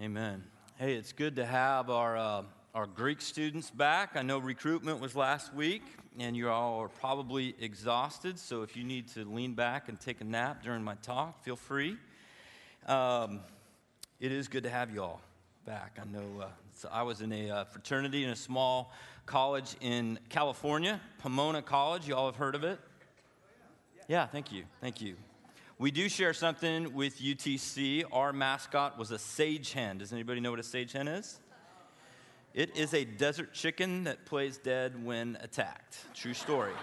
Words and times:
Amen. 0.00 0.42
Hey, 0.78 0.94
it's 0.94 1.12
good 1.12 1.36
to 1.36 1.44
have 1.44 1.90
our, 1.90 2.16
uh, 2.16 2.42
our 2.74 2.86
Greek 2.86 3.20
students 3.20 3.70
back. 3.70 4.12
I 4.14 4.22
know 4.22 4.38
recruitment 4.38 4.98
was 4.98 5.14
last 5.14 5.52
week, 5.52 5.82
and 6.18 6.34
you 6.34 6.48
all 6.48 6.80
are 6.80 6.88
probably 6.88 7.54
exhausted, 7.60 8.38
so 8.38 8.62
if 8.62 8.78
you 8.78 8.82
need 8.82 9.08
to 9.08 9.26
lean 9.26 9.52
back 9.52 9.90
and 9.90 10.00
take 10.00 10.22
a 10.22 10.24
nap 10.24 10.62
during 10.62 10.82
my 10.82 10.94
talk, 11.02 11.44
feel 11.44 11.54
free. 11.54 11.98
Um, 12.86 13.40
it 14.20 14.32
is 14.32 14.48
good 14.48 14.62
to 14.62 14.70
have 14.70 14.90
you 14.90 15.02
all 15.02 15.20
back. 15.66 15.98
I 16.00 16.10
know 16.10 16.44
uh, 16.44 16.46
so 16.72 16.88
I 16.90 17.02
was 17.02 17.20
in 17.20 17.30
a 17.30 17.50
uh, 17.50 17.64
fraternity 17.64 18.24
in 18.24 18.30
a 18.30 18.36
small 18.36 18.94
college 19.26 19.76
in 19.82 20.18
California, 20.30 20.98
Pomona 21.18 21.60
College. 21.60 22.08
You 22.08 22.16
all 22.16 22.24
have 22.24 22.36
heard 22.36 22.54
of 22.54 22.64
it? 22.64 22.80
Yeah, 24.08 24.26
thank 24.28 24.50
you. 24.50 24.64
Thank 24.80 25.02
you. 25.02 25.16
We 25.80 25.90
do 25.90 26.10
share 26.10 26.34
something 26.34 26.92
with 26.92 27.22
UTC. 27.22 28.04
Our 28.12 28.34
mascot 28.34 28.98
was 28.98 29.12
a 29.12 29.18
sage 29.18 29.72
hen. 29.72 29.96
Does 29.96 30.12
anybody 30.12 30.38
know 30.38 30.50
what 30.50 30.60
a 30.60 30.62
sage 30.62 30.92
hen 30.92 31.08
is? 31.08 31.40
It 32.52 32.76
is 32.76 32.92
a 32.92 33.06
desert 33.06 33.54
chicken 33.54 34.04
that 34.04 34.26
plays 34.26 34.58
dead 34.58 35.02
when 35.02 35.38
attacked. 35.40 35.96
True 36.14 36.34
story. 36.34 36.74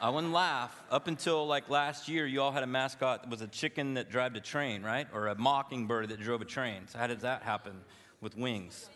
I 0.00 0.08
wouldn't 0.08 0.32
laugh. 0.32 0.80
Up 0.88 1.08
until 1.08 1.48
like 1.48 1.68
last 1.68 2.06
year, 2.06 2.28
you 2.28 2.40
all 2.40 2.52
had 2.52 2.62
a 2.62 2.68
mascot 2.68 3.24
that 3.24 3.28
was 3.28 3.40
a 3.40 3.48
chicken 3.48 3.94
that 3.94 4.08
drove 4.08 4.36
a 4.36 4.40
train, 4.40 4.84
right? 4.84 5.08
Or 5.12 5.26
a 5.26 5.34
mockingbird 5.34 6.10
that 6.10 6.20
drove 6.20 6.42
a 6.42 6.44
train. 6.44 6.86
So, 6.86 6.96
how 6.96 7.08
did 7.08 7.22
that 7.22 7.42
happen 7.42 7.80
with 8.20 8.36
wings? 8.36 8.88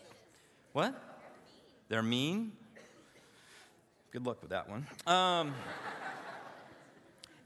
What? 0.71 0.95
They're 1.89 2.01
mean? 2.01 2.53
Good 4.11 4.25
luck 4.25 4.41
with 4.41 4.51
that 4.51 4.69
one. 4.69 4.87
Um, 5.05 5.53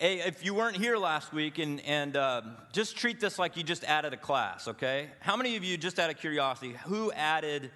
Hey, 0.02 0.22
if 0.22 0.46
you 0.46 0.54
weren't 0.54 0.78
here 0.78 0.96
last 0.96 1.34
week, 1.34 1.60
and, 1.60 1.82
and 1.82 2.16
uh, 2.16 2.42
just 2.72 2.96
treat 2.96 3.20
this 3.20 3.38
like 3.38 3.58
you 3.58 3.64
just 3.64 3.84
added 3.84 4.14
a 4.14 4.18
class, 4.18 4.70
okay? 4.70 5.10
How 5.20 5.36
many 5.36 5.58
of 5.58 5.66
you, 5.66 5.76
just 5.76 6.00
out 6.00 6.10
of 6.10 6.16
curiosity, 6.16 6.74
who 6.86 7.12
added 7.12 7.70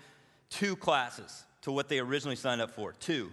two 0.50 0.78
classes 0.78 1.44
to 1.64 1.72
what 1.74 1.90
they 1.90 2.00
originally 2.00 2.38
signed 2.38 2.62
up 2.62 2.72
for? 2.72 2.94
Two. 2.94 3.30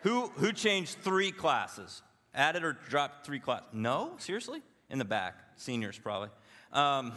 Who, 0.00 0.28
who 0.36 0.50
changed 0.50 0.96
three 1.02 1.30
classes? 1.30 2.00
Added 2.34 2.64
or 2.64 2.72
dropped 2.88 3.26
three 3.26 3.38
classes? 3.38 3.66
No? 3.70 4.14
Seriously? 4.16 4.62
In 4.88 4.98
the 4.98 5.04
back. 5.04 5.34
Seniors, 5.56 5.98
probably. 5.98 6.30
Um, 6.72 7.12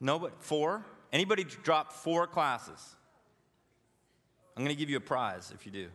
no, 0.00 0.18
but 0.18 0.42
four? 0.42 0.84
Anybody 1.12 1.44
dropped 1.44 1.92
four 1.92 2.26
classes? 2.26 2.96
I'm 4.56 4.64
going 4.64 4.74
to 4.74 4.78
give 4.78 4.90
you 4.90 4.96
a 4.96 5.00
prize 5.00 5.52
if 5.54 5.66
you 5.66 5.70
do. 5.70 5.86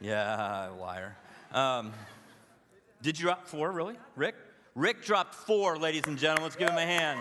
Yeah, 0.00 0.68
liar. 0.78 1.16
Um, 1.52 1.92
did 3.02 3.18
you 3.18 3.24
drop 3.26 3.46
four, 3.46 3.70
really? 3.72 3.94
Rick? 4.16 4.34
Rick 4.74 5.04
dropped 5.04 5.34
four, 5.34 5.78
ladies 5.78 6.02
and 6.06 6.18
gentlemen. 6.18 6.44
Let's 6.44 6.56
give 6.56 6.68
him 6.68 6.76
a 6.76 6.84
hand. 6.84 7.20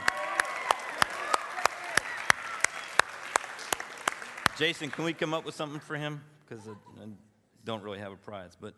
Jason, 4.58 4.90
can 4.90 5.04
we 5.04 5.14
come 5.14 5.34
up 5.34 5.46
with 5.46 5.54
something 5.54 5.80
for 5.80 5.96
him? 5.96 6.22
Because 6.48 6.66
I 6.68 7.08
don't 7.66 7.84
really 7.84 8.00
have 8.00 8.12
a 8.12 8.18
prize, 8.18 8.58
but 8.60 8.74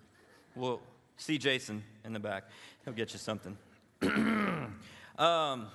we'll 0.55 0.81
see 1.17 1.37
Jason 1.37 1.83
in 2.03 2.13
the 2.13 2.19
back. 2.19 2.45
He'll 2.83 2.93
get 2.93 3.13
you 3.13 3.19
something. 3.19 3.57
um, 5.17 5.67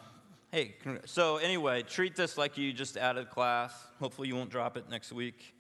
hey, 0.51 0.75
so 1.05 1.37
anyway, 1.37 1.83
treat 1.83 2.17
this 2.17 2.37
like 2.37 2.59
you 2.59 2.73
just 2.73 2.97
added 2.97 3.31
class. 3.31 3.73
Hopefully, 4.01 4.29
you 4.29 4.35
won't 4.35 4.51
drop 4.51 4.77
it 4.77 4.91
next 4.91 5.13
week. 5.13 5.55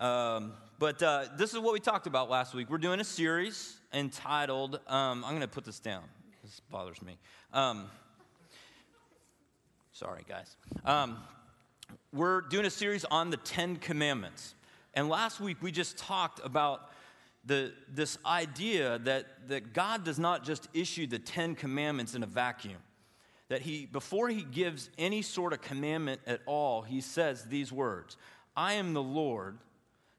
Um, 0.00 0.52
but 0.78 1.02
uh, 1.02 1.24
this 1.36 1.54
is 1.54 1.58
what 1.58 1.72
we 1.72 1.80
talked 1.80 2.06
about 2.06 2.28
last 2.28 2.54
week. 2.54 2.68
We're 2.68 2.76
doing 2.78 3.00
a 3.00 3.04
series 3.04 3.78
entitled, 3.94 4.78
um, 4.88 5.24
I'm 5.24 5.30
going 5.30 5.40
to 5.40 5.48
put 5.48 5.64
this 5.64 5.78
down. 5.78 6.02
This 6.42 6.60
bothers 6.70 7.00
me. 7.00 7.16
Um, 7.54 7.86
sorry, 9.92 10.22
guys. 10.28 10.56
Um, 10.84 11.16
we're 12.12 12.42
doing 12.42 12.66
a 12.66 12.70
series 12.70 13.06
on 13.06 13.30
the 13.30 13.38
Ten 13.38 13.76
Commandments. 13.76 14.54
And 14.92 15.08
last 15.08 15.40
week 15.40 15.62
we 15.62 15.72
just 15.72 15.96
talked 15.96 16.44
about 16.44 16.90
the, 17.46 17.72
this 17.88 18.18
idea 18.26 18.98
that, 19.00 19.48
that 19.48 19.72
God 19.72 20.04
does 20.04 20.18
not 20.18 20.44
just 20.44 20.68
issue 20.74 21.06
the 21.06 21.18
Ten 21.18 21.54
Commandments 21.54 22.14
in 22.14 22.22
a 22.22 22.26
vacuum. 22.26 22.78
That 23.48 23.62
he, 23.62 23.86
before 23.86 24.28
he 24.28 24.42
gives 24.42 24.90
any 24.98 25.22
sort 25.22 25.54
of 25.54 25.62
commandment 25.62 26.20
at 26.26 26.40
all, 26.44 26.82
he 26.82 27.00
says 27.00 27.44
these 27.44 27.72
words 27.72 28.18
I 28.54 28.74
am 28.74 28.92
the 28.92 29.02
Lord 29.02 29.56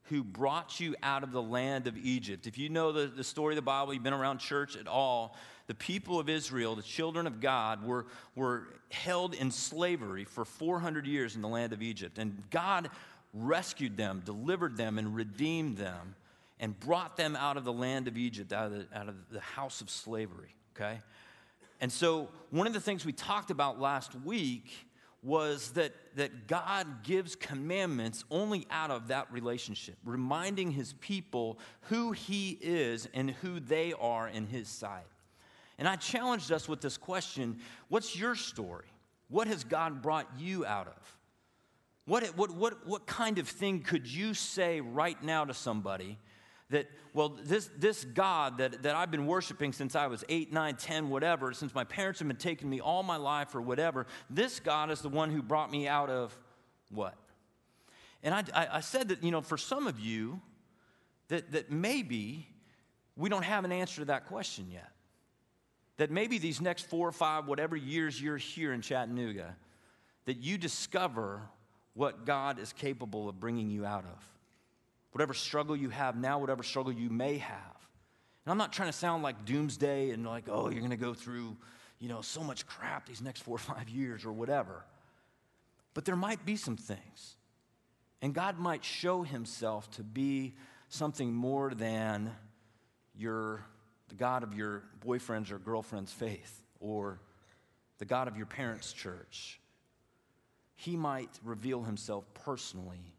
who 0.10 0.24
brought 0.24 0.80
you 0.80 0.96
out 1.04 1.24
of 1.24 1.32
the 1.32 1.42
land 1.42 1.88
of 1.88 1.98
Egypt. 1.98 2.48
If 2.48 2.58
you 2.58 2.70
know 2.70 2.92
the, 2.92 3.08
the 3.08 3.24
story 3.24 3.54
of 3.54 3.58
the 3.58 3.62
Bible, 3.62 3.94
you've 3.94 4.04
been 4.04 4.14
around 4.14 4.40
church 4.40 4.76
at 4.78 4.88
all, 4.88 5.36
the 5.68 5.76
people 5.76 6.20
of 6.20 6.30
Israel, 6.30 6.76
the 6.76 6.82
children 6.82 7.28
of 7.28 7.42
God, 7.42 7.86
were, 7.86 8.06
were 8.36 8.68
held 8.90 9.34
in 9.34 9.52
slavery 9.52 10.24
for 10.24 10.46
400 10.46 11.06
years 11.06 11.36
in 11.36 11.42
the 11.42 11.48
land 11.48 11.74
of 11.74 11.82
Egypt. 11.82 12.18
And 12.18 12.42
God 12.50 12.90
rescued 13.34 13.98
them, 13.98 14.22
delivered 14.24 14.78
them, 14.78 14.98
and 14.98 15.14
redeemed 15.14 15.78
them, 15.78 16.16
and 16.60 16.80
brought 16.80 17.18
them 17.18 17.36
out 17.36 17.58
of 17.58 17.66
the 17.66 17.74
land 17.74 18.08
of 18.08 18.18
Egypt, 18.18 18.54
out 18.54 18.68
of 18.68 18.72
the, 18.72 18.88
out 18.98 19.10
of 19.10 19.16
the 19.30 19.42
house 19.42 19.82
of 19.82 19.90
slavery, 19.90 20.56
okay? 20.76 21.02
And 21.80 21.92
so, 21.92 22.30
one 22.50 22.66
of 22.66 22.74
the 22.74 22.80
things 22.80 23.06
we 23.06 23.14
talked 23.14 23.52
about 23.52 23.80
last 23.80 24.16
week 24.16 24.87
was 25.28 25.72
that, 25.72 25.92
that 26.16 26.48
God 26.48 27.04
gives 27.04 27.36
commandments 27.36 28.24
only 28.32 28.66
out 28.72 28.92
of 28.92 29.10
that 29.10 29.32
relationship, 29.32 29.98
reminding 30.06 30.72
his 30.72 30.94
people 30.94 31.60
who 31.82 32.14
he 32.14 32.58
is 32.62 33.10
and 33.14 33.32
who 33.32 33.60
they 33.60 33.94
are 34.00 34.30
in 34.30 34.48
his 34.48 34.70
sight. 34.70 35.04
And 35.78 35.88
I 35.88 35.98
challenged 35.98 36.52
us 36.52 36.70
with 36.70 36.80
this 36.80 36.98
question 36.98 37.60
What's 37.90 38.18
your 38.18 38.36
story? 38.36 38.88
What 39.28 39.48
has 39.48 39.66
God 39.66 40.02
brought 40.02 40.28
you 40.40 40.66
out 40.66 40.88
of? 40.88 41.18
What, 42.06 42.24
what, 42.38 42.52
what, 42.52 42.88
what 42.88 43.06
kind 43.06 43.38
of 43.38 43.50
thing 43.50 43.82
could 43.82 44.08
you 44.08 44.34
say 44.34 44.80
right 44.80 45.22
now 45.22 45.44
to 45.44 45.54
somebody 45.54 46.18
that, 46.70 46.90
well, 47.14 47.30
this, 47.30 47.70
this 47.78 48.04
God 48.04 48.58
that, 48.58 48.84
that 48.84 48.96
I've 48.96 49.12
been 49.12 49.26
worshiping 49.26 49.72
since 49.72 49.96
I 49.96 50.08
was 50.08 50.24
8, 50.28 50.52
9, 50.52 50.76
10, 50.76 51.10
whatever, 51.10 51.54
since 51.54 51.74
my 51.74 51.86
parents 51.86 52.20
have 52.20 52.28
been 52.28 52.38
taking 52.38 52.70
me 52.70 52.82
all 52.82 53.04
my 53.04 53.16
life 53.16 53.56
or 53.56 53.62
whatever, 53.62 54.06
this 54.30 54.60
God 54.60 54.92
is 54.92 55.02
the 55.02 55.10
one 55.10 55.32
who 55.32 55.42
brought 55.42 55.72
me 55.72 55.88
out 55.88 56.10
of 56.10 56.38
what? 56.90 57.16
And 58.22 58.34
I, 58.34 58.44
I, 58.54 58.68
I 58.74 58.80
said 58.82 59.10
that, 59.10 59.24
you 59.24 59.32
know, 59.32 59.42
for 59.42 59.58
some 59.58 59.88
of 59.88 60.00
you, 60.00 60.42
that, 61.30 61.52
that 61.52 61.72
maybe 61.72 62.48
we 63.16 63.30
don't 63.30 63.44
have 63.44 63.64
an 63.64 63.72
answer 63.72 64.02
to 64.02 64.06
that 64.06 64.28
question 64.28 64.68
yet. 64.70 64.92
That 65.98 66.12
maybe 66.12 66.38
these 66.38 66.62
next 66.62 66.88
four 66.90 67.08
or 67.08 67.12
five, 67.12 67.48
whatever 67.48 67.76
years 67.76 68.22
you're 68.22 68.38
here 68.38 68.74
in 68.74 68.82
Chattanooga, 68.82 69.56
that 70.26 70.38
you 70.38 70.58
discover 70.58 71.42
what 71.94 72.26
God 72.26 72.60
is 72.60 72.74
capable 72.74 73.28
of 73.30 73.40
bringing 73.40 73.70
you 73.70 73.86
out 73.86 74.04
of 74.04 74.37
whatever 75.12 75.34
struggle 75.34 75.76
you 75.76 75.90
have 75.90 76.16
now, 76.16 76.40
whatever 76.40 76.64
struggle 76.64 76.92
you 76.92 77.10
may 77.10 77.38
have. 77.38 77.78
And 78.46 78.52
I'm 78.52 78.58
not 78.58 78.72
trying 78.72 78.90
to 78.90 78.98
sound 78.98 79.24
like 79.24 79.46
doomsday 79.46 80.12
and 80.12 80.26
like, 80.26 80.46
oh, 80.50 80.70
you're 80.70 80.80
going 80.80 80.92
to 80.92 80.98
go 80.98 81.14
through, 81.14 81.58
you 82.00 82.08
know, 82.08 82.22
so 82.22 82.42
much 82.42 82.66
crap 82.66 83.06
these 83.06 83.22
next 83.22 83.42
four 83.42 83.56
or 83.56 83.60
five 83.60 83.90
years 83.90 84.26
or 84.26 84.32
whatever. 84.32 84.86
But 85.94 86.06
there 86.06 86.16
might 86.16 86.46
be 86.46 86.56
some 86.56 86.78
things. 86.78 87.36
And 88.22 88.34
God 88.34 88.58
might 88.58 88.84
show 88.84 89.24
himself 89.24 89.90
to 89.92 90.04
be 90.04 90.56
something 90.90 91.34
more 91.34 91.72
than 91.72 92.32
your, 93.16 93.66
the 94.10 94.16
God 94.16 94.44
of 94.44 94.54
your 94.54 94.84
boyfriend's 95.02 95.52
or 95.52 95.60
girlfriend's 95.60 96.12
faith 96.12 96.62
or 96.80 97.20
the 97.98 98.06
God 98.06 98.28
of 98.28 98.38
your 98.38 98.46
parents' 98.46 98.94
church. 98.94 99.60
He 100.76 100.96
might 100.96 101.32
reveal 101.44 101.84
himself 101.84 102.26
personally 102.34 103.17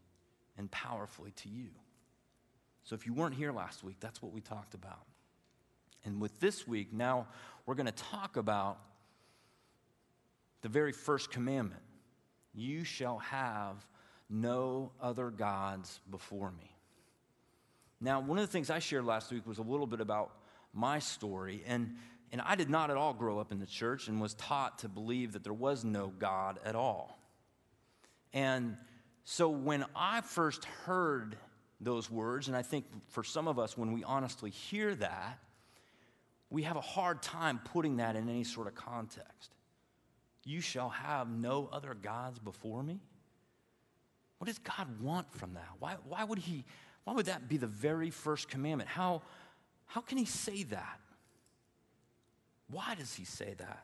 and 0.59 0.69
powerfully 0.69 1.31
to 1.37 1.49
you. 1.49 1.69
So 2.83 2.93
if 2.93 3.07
you 3.07 3.13
weren't 3.13 3.33
here 3.33 3.51
last 3.51 3.83
week, 3.83 3.95
that's 3.99 4.21
what 4.21 4.33
we 4.33 4.41
talked 4.41 4.75
about. 4.75 5.05
And 6.05 6.21
with 6.21 6.37
this 6.39 6.67
week, 6.67 6.93
now 6.93 7.27
we're 7.65 7.75
going 7.75 7.85
to 7.87 7.91
talk 7.91 8.37
about 8.37 8.77
the 10.61 10.69
very 10.69 10.91
first 10.91 11.31
commandment 11.31 11.81
You 12.53 12.83
shall 12.83 13.19
have 13.19 13.85
no 14.29 14.91
other 15.01 15.29
gods 15.29 16.01
before 16.11 16.51
me. 16.51 16.75
Now, 18.01 18.19
one 18.19 18.37
of 18.37 18.45
the 18.45 18.51
things 18.51 18.69
I 18.69 18.79
shared 18.79 19.05
last 19.05 19.31
week 19.31 19.47
was 19.47 19.57
a 19.57 19.63
little 19.63 19.87
bit 19.87 20.01
about 20.01 20.31
my 20.73 20.99
story. 20.99 21.63
And, 21.67 21.95
and 22.31 22.41
I 22.41 22.55
did 22.55 22.69
not 22.69 22.91
at 22.91 22.97
all 22.97 23.13
grow 23.13 23.39
up 23.39 23.51
in 23.51 23.59
the 23.59 23.65
church 23.65 24.07
and 24.07 24.19
was 24.21 24.33
taught 24.33 24.79
to 24.79 24.89
believe 24.89 25.33
that 25.33 25.43
there 25.43 25.53
was 25.53 25.83
no 25.83 26.07
God 26.07 26.59
at 26.65 26.75
all. 26.75 27.19
And 28.33 28.77
so 29.31 29.47
when 29.47 29.85
I 29.95 30.21
first 30.21 30.65
heard 30.65 31.37
those 31.81 32.09
words. 32.09 32.47
And 32.47 32.57
I 32.57 32.61
think 32.61 32.85
for 33.09 33.23
some 33.23 33.47
of 33.47 33.57
us, 33.59 33.77
when 33.77 33.91
we 33.93 34.03
honestly 34.03 34.49
hear 34.49 34.95
that, 34.95 35.39
we 36.49 36.63
have 36.63 36.75
a 36.75 36.81
hard 36.81 37.21
time 37.21 37.59
putting 37.63 37.97
that 37.97 38.15
in 38.15 38.27
any 38.27 38.43
sort 38.43 38.67
of 38.67 38.75
context. 38.75 39.51
You 40.43 40.61
shall 40.61 40.89
have 40.89 41.29
no 41.29 41.69
other 41.71 41.93
gods 41.93 42.39
before 42.39 42.81
me? 42.81 42.99
What 44.39 44.47
does 44.47 44.57
God 44.57 44.99
want 44.99 45.31
from 45.31 45.53
that? 45.53 45.67
Why, 45.79 45.97
why, 46.07 46.23
would, 46.23 46.39
he, 46.39 46.65
why 47.03 47.13
would 47.13 47.27
that 47.27 47.47
be 47.47 47.57
the 47.57 47.67
very 47.67 48.09
first 48.09 48.49
commandment? 48.49 48.89
How, 48.89 49.21
how 49.85 50.01
can 50.01 50.17
he 50.17 50.25
say 50.25 50.63
that? 50.63 50.99
Why 52.71 52.95
does 52.95 53.13
he 53.13 53.25
say 53.25 53.53
that? 53.57 53.83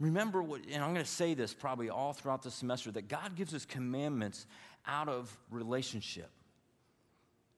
Remember 0.00 0.42
what, 0.42 0.60
and 0.70 0.82
I'm 0.82 0.92
going 0.92 1.04
to 1.04 1.10
say 1.10 1.34
this 1.34 1.52
probably 1.52 1.90
all 1.90 2.12
throughout 2.12 2.42
the 2.42 2.50
semester, 2.50 2.90
that 2.92 3.08
God 3.08 3.34
gives 3.34 3.52
us 3.52 3.64
commandments 3.64 4.46
out 4.86 5.08
of 5.08 5.36
relationship. 5.50 6.30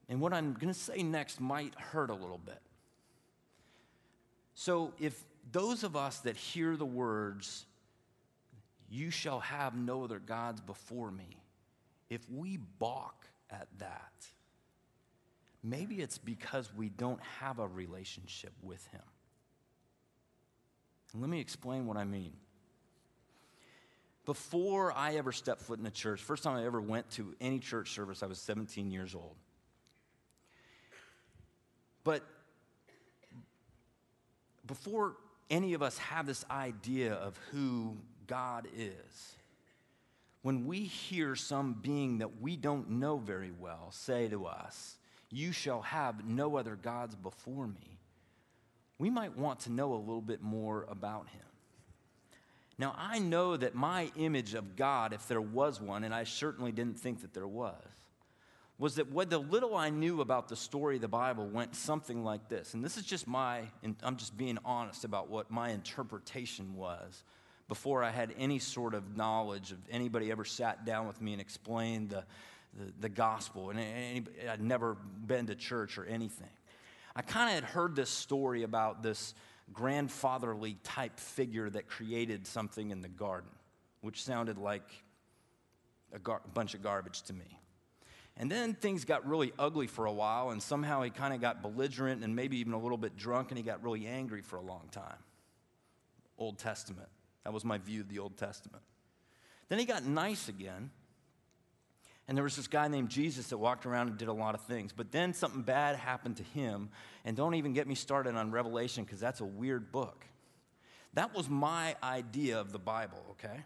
And 0.08 0.20
what 0.20 0.32
I'm 0.32 0.54
going 0.54 0.72
to 0.72 0.78
say 0.78 1.02
next 1.02 1.40
might 1.40 1.74
hurt 1.74 2.10
a 2.10 2.14
little 2.14 2.40
bit. 2.44 2.60
So, 4.54 4.92
if 4.98 5.24
those 5.52 5.84
of 5.84 5.96
us 5.96 6.18
that 6.20 6.36
hear 6.36 6.76
the 6.76 6.86
words, 6.86 7.66
you 8.90 9.10
shall 9.10 9.40
have 9.40 9.76
no 9.76 10.04
other 10.04 10.18
gods 10.18 10.60
before 10.60 11.10
me, 11.10 11.38
if 12.08 12.28
we 12.28 12.58
balk 12.78 13.26
at 13.50 13.68
that, 13.78 14.12
maybe 15.62 16.00
it's 16.00 16.18
because 16.18 16.74
we 16.74 16.88
don't 16.88 17.20
have 17.38 17.58
a 17.58 17.68
relationship 17.68 18.52
with 18.62 18.84
Him. 18.88 19.00
Let 21.14 21.28
me 21.28 21.40
explain 21.40 21.86
what 21.86 21.96
I 21.96 22.04
mean. 22.04 22.32
Before 24.26 24.92
I 24.92 25.14
ever 25.14 25.32
stepped 25.32 25.62
foot 25.62 25.80
in 25.80 25.86
a 25.86 25.90
church, 25.90 26.20
first 26.22 26.44
time 26.44 26.56
I 26.56 26.64
ever 26.64 26.80
went 26.80 27.10
to 27.12 27.34
any 27.40 27.58
church 27.58 27.92
service, 27.92 28.22
I 28.22 28.26
was 28.26 28.38
17 28.38 28.90
years 28.90 29.14
old. 29.14 29.34
But 32.04 32.22
before 34.66 35.16
any 35.50 35.74
of 35.74 35.82
us 35.82 35.98
have 35.98 36.26
this 36.26 36.44
idea 36.50 37.14
of 37.14 37.36
who 37.50 37.96
God 38.26 38.68
is, 38.76 39.34
when 40.42 40.66
we 40.66 40.80
hear 40.80 41.34
some 41.34 41.74
being 41.74 42.18
that 42.18 42.40
we 42.40 42.56
don't 42.56 42.90
know 42.90 43.18
very 43.18 43.52
well 43.58 43.90
say 43.90 44.28
to 44.28 44.46
us, 44.46 44.96
You 45.28 45.52
shall 45.52 45.82
have 45.82 46.24
no 46.24 46.56
other 46.56 46.76
gods 46.76 47.14
before 47.14 47.66
me, 47.66 47.99
we 49.00 49.08
might 49.08 49.34
want 49.34 49.60
to 49.60 49.72
know 49.72 49.94
a 49.94 49.96
little 49.96 50.20
bit 50.20 50.42
more 50.42 50.86
about 50.90 51.26
him. 51.30 51.40
Now, 52.76 52.94
I 52.98 53.18
know 53.18 53.56
that 53.56 53.74
my 53.74 54.12
image 54.14 54.52
of 54.52 54.76
God, 54.76 55.14
if 55.14 55.26
there 55.26 55.40
was 55.40 55.80
one, 55.80 56.04
and 56.04 56.14
I 56.14 56.24
certainly 56.24 56.70
didn't 56.70 57.00
think 57.00 57.22
that 57.22 57.32
there 57.32 57.48
was, 57.48 57.74
was 58.78 58.96
that 58.96 59.10
what 59.10 59.30
the 59.30 59.38
little 59.38 59.74
I 59.74 59.88
knew 59.88 60.20
about 60.20 60.48
the 60.48 60.56
story 60.56 60.96
of 60.96 61.00
the 61.00 61.08
Bible 61.08 61.46
went 61.46 61.74
something 61.74 62.24
like 62.24 62.50
this. 62.50 62.74
And 62.74 62.84
this 62.84 62.98
is 62.98 63.04
just 63.04 63.26
my, 63.26 63.62
I'm 64.02 64.16
just 64.16 64.36
being 64.36 64.58
honest 64.66 65.04
about 65.04 65.30
what 65.30 65.50
my 65.50 65.70
interpretation 65.70 66.76
was 66.76 67.24
before 67.68 68.02
I 68.02 68.10
had 68.10 68.34
any 68.36 68.58
sort 68.58 68.92
of 68.92 69.16
knowledge 69.16 69.72
of 69.72 69.78
anybody 69.90 70.30
ever 70.30 70.44
sat 70.44 70.84
down 70.84 71.06
with 71.06 71.22
me 71.22 71.32
and 71.32 71.40
explained 71.40 72.10
the, 72.10 72.24
the, 72.78 72.92
the 73.00 73.08
gospel. 73.08 73.70
And 73.70 73.80
anybody, 73.80 74.46
I'd 74.46 74.60
never 74.60 74.94
been 75.26 75.46
to 75.46 75.54
church 75.54 75.96
or 75.96 76.04
anything. 76.04 76.48
I 77.20 77.22
kind 77.22 77.50
of 77.50 77.54
had 77.54 77.64
heard 77.64 77.94
this 77.94 78.08
story 78.08 78.62
about 78.62 79.02
this 79.02 79.34
grandfatherly 79.74 80.78
type 80.82 81.20
figure 81.20 81.68
that 81.68 81.86
created 81.86 82.46
something 82.46 82.90
in 82.90 83.02
the 83.02 83.10
garden, 83.10 83.50
which 84.00 84.24
sounded 84.24 84.56
like 84.56 84.88
a 86.14 86.18
gar- 86.18 86.40
bunch 86.54 86.72
of 86.72 86.82
garbage 86.82 87.20
to 87.24 87.34
me. 87.34 87.60
And 88.38 88.50
then 88.50 88.72
things 88.72 89.04
got 89.04 89.28
really 89.28 89.52
ugly 89.58 89.86
for 89.86 90.06
a 90.06 90.12
while, 90.12 90.48
and 90.48 90.62
somehow 90.62 91.02
he 91.02 91.10
kind 91.10 91.34
of 91.34 91.42
got 91.42 91.60
belligerent 91.60 92.24
and 92.24 92.34
maybe 92.34 92.56
even 92.56 92.72
a 92.72 92.80
little 92.80 92.96
bit 92.96 93.18
drunk, 93.18 93.50
and 93.50 93.58
he 93.58 93.64
got 93.64 93.82
really 93.82 94.06
angry 94.06 94.40
for 94.40 94.56
a 94.56 94.62
long 94.62 94.88
time. 94.90 95.18
Old 96.38 96.56
Testament. 96.56 97.10
That 97.44 97.52
was 97.52 97.66
my 97.66 97.76
view 97.76 98.00
of 98.00 98.08
the 98.08 98.18
Old 98.18 98.38
Testament. 98.38 98.82
Then 99.68 99.78
he 99.78 99.84
got 99.84 100.06
nice 100.06 100.48
again, 100.48 100.90
and 102.30 102.36
there 102.36 102.44
was 102.44 102.54
this 102.54 102.68
guy 102.68 102.86
named 102.86 103.08
Jesus 103.08 103.48
that 103.48 103.58
walked 103.58 103.86
around 103.86 104.06
and 104.06 104.16
did 104.16 104.28
a 104.28 104.32
lot 104.32 104.54
of 104.54 104.60
things. 104.60 104.92
But 104.96 105.10
then 105.10 105.34
something 105.34 105.62
bad 105.62 105.96
happened 105.96 106.36
to 106.36 106.44
him, 106.44 106.90
and 107.24 107.36
don't 107.36 107.56
even 107.56 107.72
get 107.72 107.88
me 107.88 107.96
started 107.96 108.36
on 108.36 108.52
Revelation 108.52 109.02
because 109.02 109.18
that's 109.18 109.40
a 109.40 109.44
weird 109.44 109.90
book. 109.90 110.24
That 111.14 111.34
was 111.34 111.50
my 111.50 111.96
idea 112.04 112.60
of 112.60 112.70
the 112.70 112.78
Bible, 112.78 113.18
okay? 113.32 113.64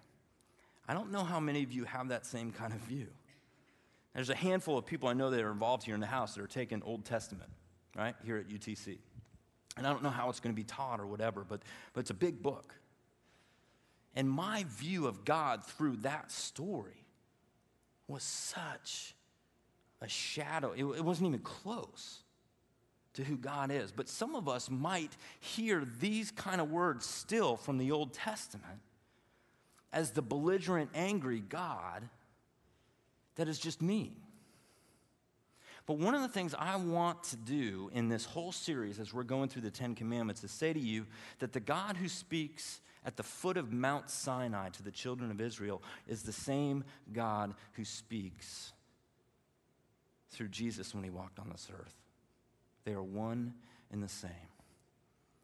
I 0.89 0.95
don't 0.95 1.13
know 1.13 1.25
how 1.25 1.41
many 1.41 1.63
of 1.63 1.73
you 1.73 1.85
have 1.85 2.09
that 2.09 2.25
same 2.25 2.53
kind 2.53 2.73
of 2.73 2.79
view. 2.81 3.09
There's 4.15 4.31
a 4.31 4.35
handful 4.35 4.79
of 4.79 4.87
people 4.87 5.11
I 5.11 5.13
know 5.13 5.29
that 5.29 5.43
are 5.43 5.53
involved 5.53 5.85
here 5.85 5.95
in 5.95 6.01
the 6.01 6.07
house 6.07 6.35
that 6.35 6.43
are 6.43 6.47
taking 6.47 6.83
Old 6.85 7.05
Testament, 7.05 7.51
right, 7.95 8.15
here 8.25 8.39
at 8.39 8.49
UTC. 8.49 8.97
And 9.77 9.87
I 9.87 9.91
don't 9.91 10.03
know 10.03 10.09
how 10.09 10.31
it's 10.31 10.41
going 10.41 10.55
to 10.55 10.59
be 10.59 10.65
taught 10.65 11.01
or 11.01 11.07
whatever, 11.07 11.45
but, 11.47 11.61
but 11.93 12.01
it's 12.01 12.11
a 12.11 12.15
big 12.15 12.43
book. 12.43 12.75
And 14.17 14.31
my 14.31 14.65
view 14.69 15.07
of 15.07 15.27
God 15.27 15.67
through 15.67 15.97
that 15.97 16.33
story 16.33 17.04
was 18.09 18.23
such 18.23 19.15
a 20.01 20.09
shadow. 20.09 20.73
It, 20.73 20.85
it 20.85 21.05
wasn't 21.05 21.29
even 21.29 21.41
close 21.41 22.21
to 23.15 23.25
who 23.25 23.37
God 23.37 23.71
is. 23.71 23.93
But 23.93 24.09
some 24.09 24.35
of 24.35 24.49
us 24.49 24.71
might 24.71 25.17
hear 25.41 25.87
these 26.01 26.31
kind 26.31 26.61
of 26.61 26.71
words 26.71 27.07
still 27.07 27.57
from 27.57 27.79
the 27.79 27.93
Old 27.93 28.13
Testament 28.13 28.81
as 29.93 30.11
the 30.11 30.23
belligerent, 30.23 30.91
angry 30.95 31.41
God 31.41 32.09
that 33.37 33.49
is 33.49 33.59
just 33.59 33.81
mean. 33.81 34.17
But 35.87 35.99
one 35.99 36.15
of 36.15 36.23
the 36.23 36.29
things 36.29 36.55
I 36.59 36.77
want 36.77 37.23
to 37.25 37.37
do 37.37 37.91
in 37.93 38.09
this 38.09 38.25
whole 38.25 38.53
series 38.53 38.99
as 38.99 39.13
we're 39.13 39.23
going 39.23 39.49
through 39.49 39.63
the 39.63 39.71
Ten 39.71 39.95
Commandments 39.95 40.43
is 40.43 40.51
say 40.51 40.73
to 40.73 40.81
you 40.81 41.07
that 41.41 41.53
the 41.53 41.61
God 41.61 41.97
who 41.97 42.09
speaks 42.09 42.81
at 43.05 43.17
the 43.17 43.23
foot 43.23 43.57
of 43.57 43.73
Mount 43.73 44.09
Sinai 44.09 44.71
to 44.71 44.83
the 44.83 44.91
children 44.91 45.31
of 45.31 45.41
Israel 45.41 45.83
is 46.09 46.23
the 46.23 46.33
same 46.33 46.85
God 47.13 47.55
who 47.73 47.85
speaks 47.85 48.73
through 50.31 50.49
Jesus 50.49 50.95
when 50.95 51.05
he 51.05 51.11
walked 51.11 51.39
on 51.39 51.49
this 51.51 51.69
earth. 51.73 51.95
They 52.85 52.93
are 52.93 53.03
one 53.03 53.55
and 53.93 54.03
the 54.03 54.09
same. 54.09 54.31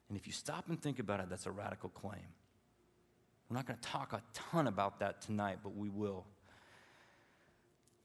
And 0.08 0.18
if 0.18 0.26
you 0.26 0.32
stop 0.32 0.68
and 0.68 0.80
think 0.80 0.98
about 0.98 1.20
it, 1.20 1.26
that's 1.30 1.46
a 1.46 1.52
radical 1.52 1.88
claim. 1.90 2.34
We're 3.48 3.56
not 3.56 3.66
going 3.66 3.78
to 3.78 3.88
talk 3.88 4.12
a 4.12 4.22
ton 4.32 4.66
about 4.66 5.00
that 5.00 5.22
tonight, 5.22 5.58
but 5.62 5.76
we 5.76 5.88
will. 5.88 6.24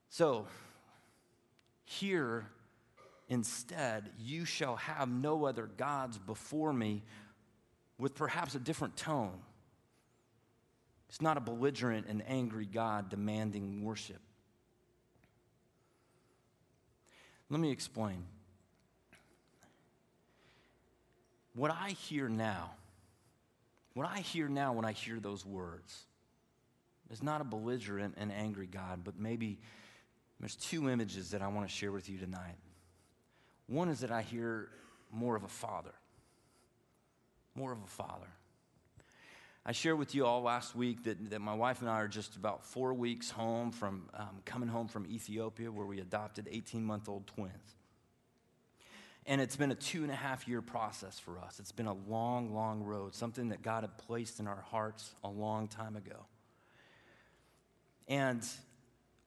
So, 0.10 0.48
here 1.84 2.48
instead, 3.30 4.10
you 4.20 4.46
shall 4.46 4.76
have 4.76 5.10
no 5.10 5.46
other 5.46 5.70
gods 5.78 6.18
before 6.18 6.74
me, 6.74 7.04
with 7.98 8.16
perhaps 8.16 8.56
a 8.56 8.60
different 8.60 8.98
tone. 8.98 9.40
It's 11.10 11.22
not 11.22 11.38
a 11.38 11.40
belligerent 11.40 12.08
and 12.10 12.24
angry 12.28 12.66
God 12.66 13.10
demanding 13.10 13.84
worship. 13.84 14.20
Let 17.50 17.60
me 17.60 17.72
explain. 17.72 18.26
What 21.54 21.72
I 21.72 21.92
hear 21.92 22.28
now, 22.28 22.72
what 23.94 24.08
I 24.10 24.20
hear 24.20 24.50
now 24.50 24.74
when 24.74 24.84
I 24.84 24.92
hear 24.92 25.20
those 25.20 25.46
words, 25.46 26.04
is 27.12 27.24
not 27.24 27.40
a 27.40 27.44
belligerent 27.44 28.16
and 28.18 28.32
angry 28.32 28.68
God, 28.68 29.02
but 29.04 29.18
maybe 29.18 29.60
there's 30.40 30.56
two 30.56 30.90
images 30.90 31.32
that 31.32 31.42
I 31.42 31.48
want 31.48 31.68
to 31.68 31.74
share 31.74 31.92
with 31.92 32.10
you 32.10 32.18
tonight. 32.18 32.58
One 33.68 33.90
is 33.90 34.02
that 34.02 34.12
I 34.12 34.22
hear 34.22 34.70
more 35.12 35.36
of 35.36 35.44
a 35.44 35.48
father, 35.48 35.94
more 37.56 37.72
of 37.72 37.82
a 37.82 37.88
father. 37.88 38.28
I 39.66 39.72
shared 39.72 39.98
with 39.98 40.14
you 40.14 40.26
all 40.26 40.44
last 40.44 40.76
week 40.76 41.06
that, 41.06 41.32
that 41.32 41.42
my 41.42 41.56
wife 41.56 41.82
and 41.82 41.90
I 41.90 42.02
are 42.02 42.08
just 42.08 42.36
about 42.36 42.64
four 42.64 42.94
weeks 42.94 43.32
home 43.32 43.72
from 43.72 44.10
um, 44.14 44.42
coming 44.46 44.70
home 44.70 44.88
from 44.88 45.08
Ethiopia, 45.08 45.72
where 45.72 45.88
we 45.88 46.00
adopted 46.00 46.48
18 46.52 46.84
month 46.86 47.10
old 47.10 47.26
twins. 47.26 47.76
And 49.26 49.42
it's 49.42 49.56
been 49.56 49.72
a 49.72 49.76
two 49.76 50.04
and 50.04 50.12
a 50.12 50.16
half 50.16 50.48
year 50.48 50.62
process 50.62 51.18
for 51.18 51.40
us. 51.40 51.60
It's 51.60 51.72
been 51.72 51.88
a 51.88 51.96
long, 52.08 52.54
long 52.54 52.84
road, 52.84 53.16
something 53.16 53.50
that 53.50 53.64
God 53.64 53.82
had 53.82 53.98
placed 53.98 54.40
in 54.40 54.48
our 54.48 54.64
hearts 54.70 55.16
a 55.24 55.30
long 55.30 55.68
time 55.68 55.96
ago. 55.96 56.26
And 58.08 58.44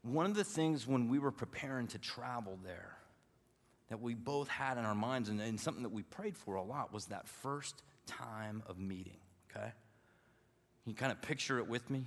one 0.02 0.26
of 0.26 0.36
the 0.36 0.44
things 0.44 0.86
when 0.86 1.08
we 1.08 1.18
were 1.18 1.32
preparing 1.32 1.88
to 1.88 1.98
travel 1.98 2.60
there 2.62 2.96
that 3.88 4.00
we 4.00 4.14
both 4.14 4.48
had 4.48 4.78
in 4.78 4.84
our 4.84 4.94
minds 4.94 5.28
and, 5.28 5.40
and 5.40 5.58
something 5.58 5.82
that 5.82 5.92
we 5.92 6.02
prayed 6.02 6.36
for 6.36 6.54
a 6.54 6.62
lot 6.62 6.92
was 6.92 7.06
that 7.06 7.26
first 7.26 7.82
time 8.08 8.62
of 8.66 8.78
meeting, 8.78 9.18
okay? 9.50 9.70
You 10.86 10.94
kind 10.94 11.12
of 11.12 11.20
picture 11.22 11.58
it 11.58 11.68
with 11.68 11.88
me. 11.90 12.06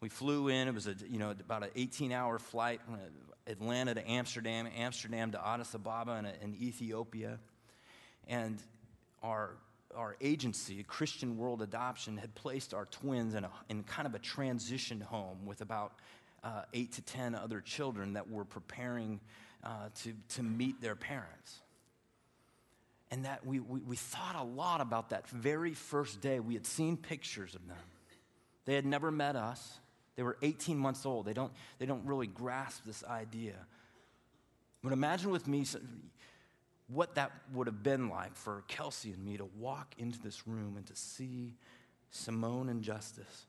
We 0.00 0.08
flew 0.08 0.48
in. 0.48 0.68
It 0.68 0.74
was 0.74 0.86
a, 0.86 0.94
you 1.08 1.18
know, 1.18 1.30
about 1.30 1.62
an 1.62 1.70
18-hour 1.76 2.38
flight 2.38 2.80
from 2.84 2.98
Atlanta 3.46 3.94
to 3.94 4.08
Amsterdam, 4.08 4.68
Amsterdam 4.76 5.32
to 5.32 5.46
Addis 5.46 5.74
Ababa 5.74 6.18
in, 6.18 6.26
in 6.50 6.56
Ethiopia. 6.60 7.38
And 8.28 8.60
our, 9.22 9.56
our 9.96 10.16
agency, 10.20 10.82
Christian 10.82 11.36
World 11.36 11.62
Adoption, 11.62 12.16
had 12.16 12.34
placed 12.34 12.74
our 12.74 12.84
twins 12.86 13.34
in, 13.34 13.44
a, 13.44 13.50
in 13.68 13.82
kind 13.84 14.06
of 14.06 14.14
a 14.14 14.18
transition 14.18 15.00
home 15.00 15.46
with 15.46 15.60
about 15.60 15.92
uh, 16.44 16.62
eight 16.74 16.92
to 16.92 17.02
10 17.02 17.34
other 17.34 17.60
children 17.60 18.12
that 18.12 18.30
were 18.30 18.44
preparing 18.44 19.20
uh, 19.64 19.88
to, 20.02 20.12
to 20.28 20.42
meet 20.42 20.80
their 20.80 20.94
parents. 20.94 21.60
And 23.10 23.24
that 23.24 23.46
we, 23.46 23.60
we, 23.60 23.80
we 23.80 23.96
thought 23.96 24.36
a 24.36 24.44
lot 24.44 24.80
about 24.80 25.10
that 25.10 25.26
very 25.28 25.72
first 25.72 26.20
day. 26.20 26.40
We 26.40 26.54
had 26.54 26.66
seen 26.66 26.96
pictures 26.96 27.54
of 27.54 27.66
them. 27.66 27.76
They 28.66 28.74
had 28.74 28.84
never 28.84 29.10
met 29.10 29.34
us. 29.34 29.78
They 30.16 30.22
were 30.22 30.36
18 30.42 30.76
months 30.76 31.06
old. 31.06 31.24
They 31.24 31.32
don't, 31.32 31.52
they 31.78 31.86
don't 31.86 32.04
really 32.04 32.26
grasp 32.26 32.84
this 32.84 33.02
idea. 33.04 33.54
But 34.82 34.92
imagine 34.92 35.30
with 35.30 35.46
me 35.46 35.64
what 36.88 37.14
that 37.14 37.32
would 37.52 37.66
have 37.66 37.82
been 37.82 38.08
like 38.08 38.34
for 38.34 38.64
Kelsey 38.68 39.12
and 39.12 39.24
me 39.24 39.36
to 39.36 39.48
walk 39.58 39.94
into 39.98 40.18
this 40.20 40.46
room 40.46 40.76
and 40.76 40.86
to 40.86 40.96
see 40.96 41.54
Simone 42.10 42.68
and 42.68 42.82
Justice. 42.82 43.46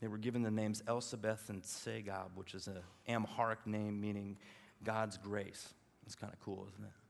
They 0.00 0.08
were 0.08 0.18
given 0.18 0.42
the 0.42 0.50
names 0.50 0.82
Elsabeth 0.88 1.48
and 1.48 1.62
Segab, 1.62 2.30
which 2.34 2.54
is 2.54 2.66
an 2.66 2.78
Amharic 3.08 3.66
name 3.66 4.00
meaning 4.00 4.36
God's 4.82 5.16
grace. 5.16 5.72
It's 6.06 6.16
kind 6.16 6.32
of 6.32 6.40
cool, 6.40 6.66
isn't 6.72 6.84
it? 6.84 7.01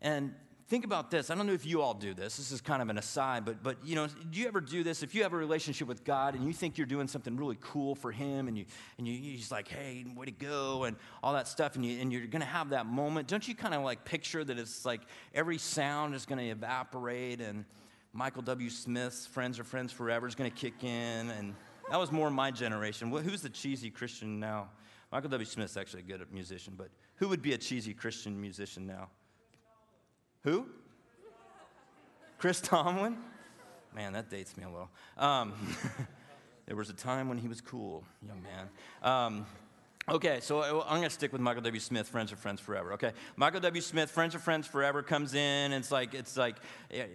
And 0.00 0.34
think 0.68 0.84
about 0.84 1.10
this. 1.10 1.30
I 1.30 1.34
don't 1.34 1.46
know 1.46 1.54
if 1.54 1.66
you 1.66 1.80
all 1.80 1.94
do 1.94 2.14
this. 2.14 2.36
This 2.36 2.52
is 2.52 2.60
kind 2.60 2.82
of 2.82 2.88
an 2.88 2.98
aside, 2.98 3.44
but 3.44 3.62
but 3.62 3.78
you 3.84 3.94
know, 3.94 4.06
do 4.06 4.38
you 4.38 4.46
ever 4.46 4.60
do 4.60 4.84
this? 4.84 5.02
If 5.02 5.14
you 5.14 5.22
have 5.22 5.32
a 5.32 5.36
relationship 5.36 5.88
with 5.88 6.04
God 6.04 6.34
and 6.34 6.46
you 6.46 6.52
think 6.52 6.78
you're 6.78 6.86
doing 6.86 7.08
something 7.08 7.36
really 7.36 7.58
cool 7.60 7.94
for 7.94 8.12
Him, 8.12 8.48
and 8.48 8.56
you 8.56 8.66
and 8.98 9.08
you, 9.08 9.18
he's 9.18 9.50
like, 9.50 9.68
"Hey, 9.68 10.04
way 10.14 10.26
to 10.26 10.32
go," 10.32 10.84
and 10.84 10.96
all 11.22 11.32
that 11.32 11.48
stuff, 11.48 11.74
and 11.74 11.84
you 11.84 12.00
and 12.00 12.12
you're 12.12 12.26
to 12.40 12.46
have 12.46 12.70
that 12.70 12.86
moment. 12.86 13.28
Don't 13.28 13.46
you 13.48 13.54
kind 13.54 13.74
of 13.74 13.82
like 13.82 14.04
picture 14.04 14.44
that 14.44 14.58
it's 14.58 14.84
like 14.84 15.00
every 15.34 15.58
sound 15.58 16.14
is 16.14 16.26
to 16.38 16.50
evaporate, 16.50 17.40
and 17.40 17.64
Michael 18.12 18.42
W. 18.42 18.70
Smith's 18.70 19.26
"Friends 19.26 19.58
Are 19.58 19.64
Friends 19.64 19.92
Forever" 19.92 20.26
is 20.26 20.34
to 20.50 20.56
kick 20.56 20.84
in, 20.84 21.30
and 21.30 21.54
that 21.90 21.98
was 21.98 22.12
more 22.12 22.28
my 22.34 22.50
generation. 22.50 23.10
Who's 23.10 23.42
the 23.42 23.50
cheesy 23.50 23.90
Christian 23.90 24.38
now? 24.38 24.68
Michael 25.10 25.30
W. 25.30 25.46
Smith's 25.46 25.78
actually 25.78 26.00
a 26.00 26.04
good 26.04 26.20
musician, 26.30 26.74
but 26.76 26.90
who 27.16 27.28
would 27.28 27.40
be 27.40 27.54
a 27.54 27.58
cheesy 27.58 27.94
Christian 27.94 28.38
musician 28.38 28.86
now? 28.86 29.08
Who? 30.44 30.66
Chris 32.38 32.60
Tomlin? 32.60 33.16
Man, 33.94 34.12
that 34.12 34.30
dates 34.30 34.56
me 34.56 34.64
a 34.64 34.68
little. 34.68 34.90
Um, 35.16 35.54
there 36.66 36.76
was 36.76 36.88
a 36.88 36.94
time 36.94 37.28
when 37.28 37.38
he 37.38 37.48
was 37.48 37.60
cool, 37.60 38.04
young 38.24 38.40
man. 38.42 38.68
Um, 39.02 39.46
okay, 40.08 40.38
so 40.40 40.62
I'm 40.82 40.98
going 40.98 41.02
to 41.02 41.10
stick 41.10 41.32
with 41.32 41.40
Michael 41.40 41.62
W. 41.62 41.80
Smith, 41.80 42.06
Friends 42.06 42.32
are 42.32 42.36
Friends 42.36 42.60
Forever. 42.60 42.92
Okay, 42.92 43.12
Michael 43.36 43.60
W. 43.60 43.82
Smith, 43.82 44.10
Friends 44.10 44.36
are 44.36 44.38
Friends 44.38 44.68
Forever 44.68 45.02
comes 45.02 45.34
in, 45.34 45.40
and 45.40 45.74
it's 45.74 45.90
like 45.90 46.14
it's 46.14 46.36
like 46.36 46.56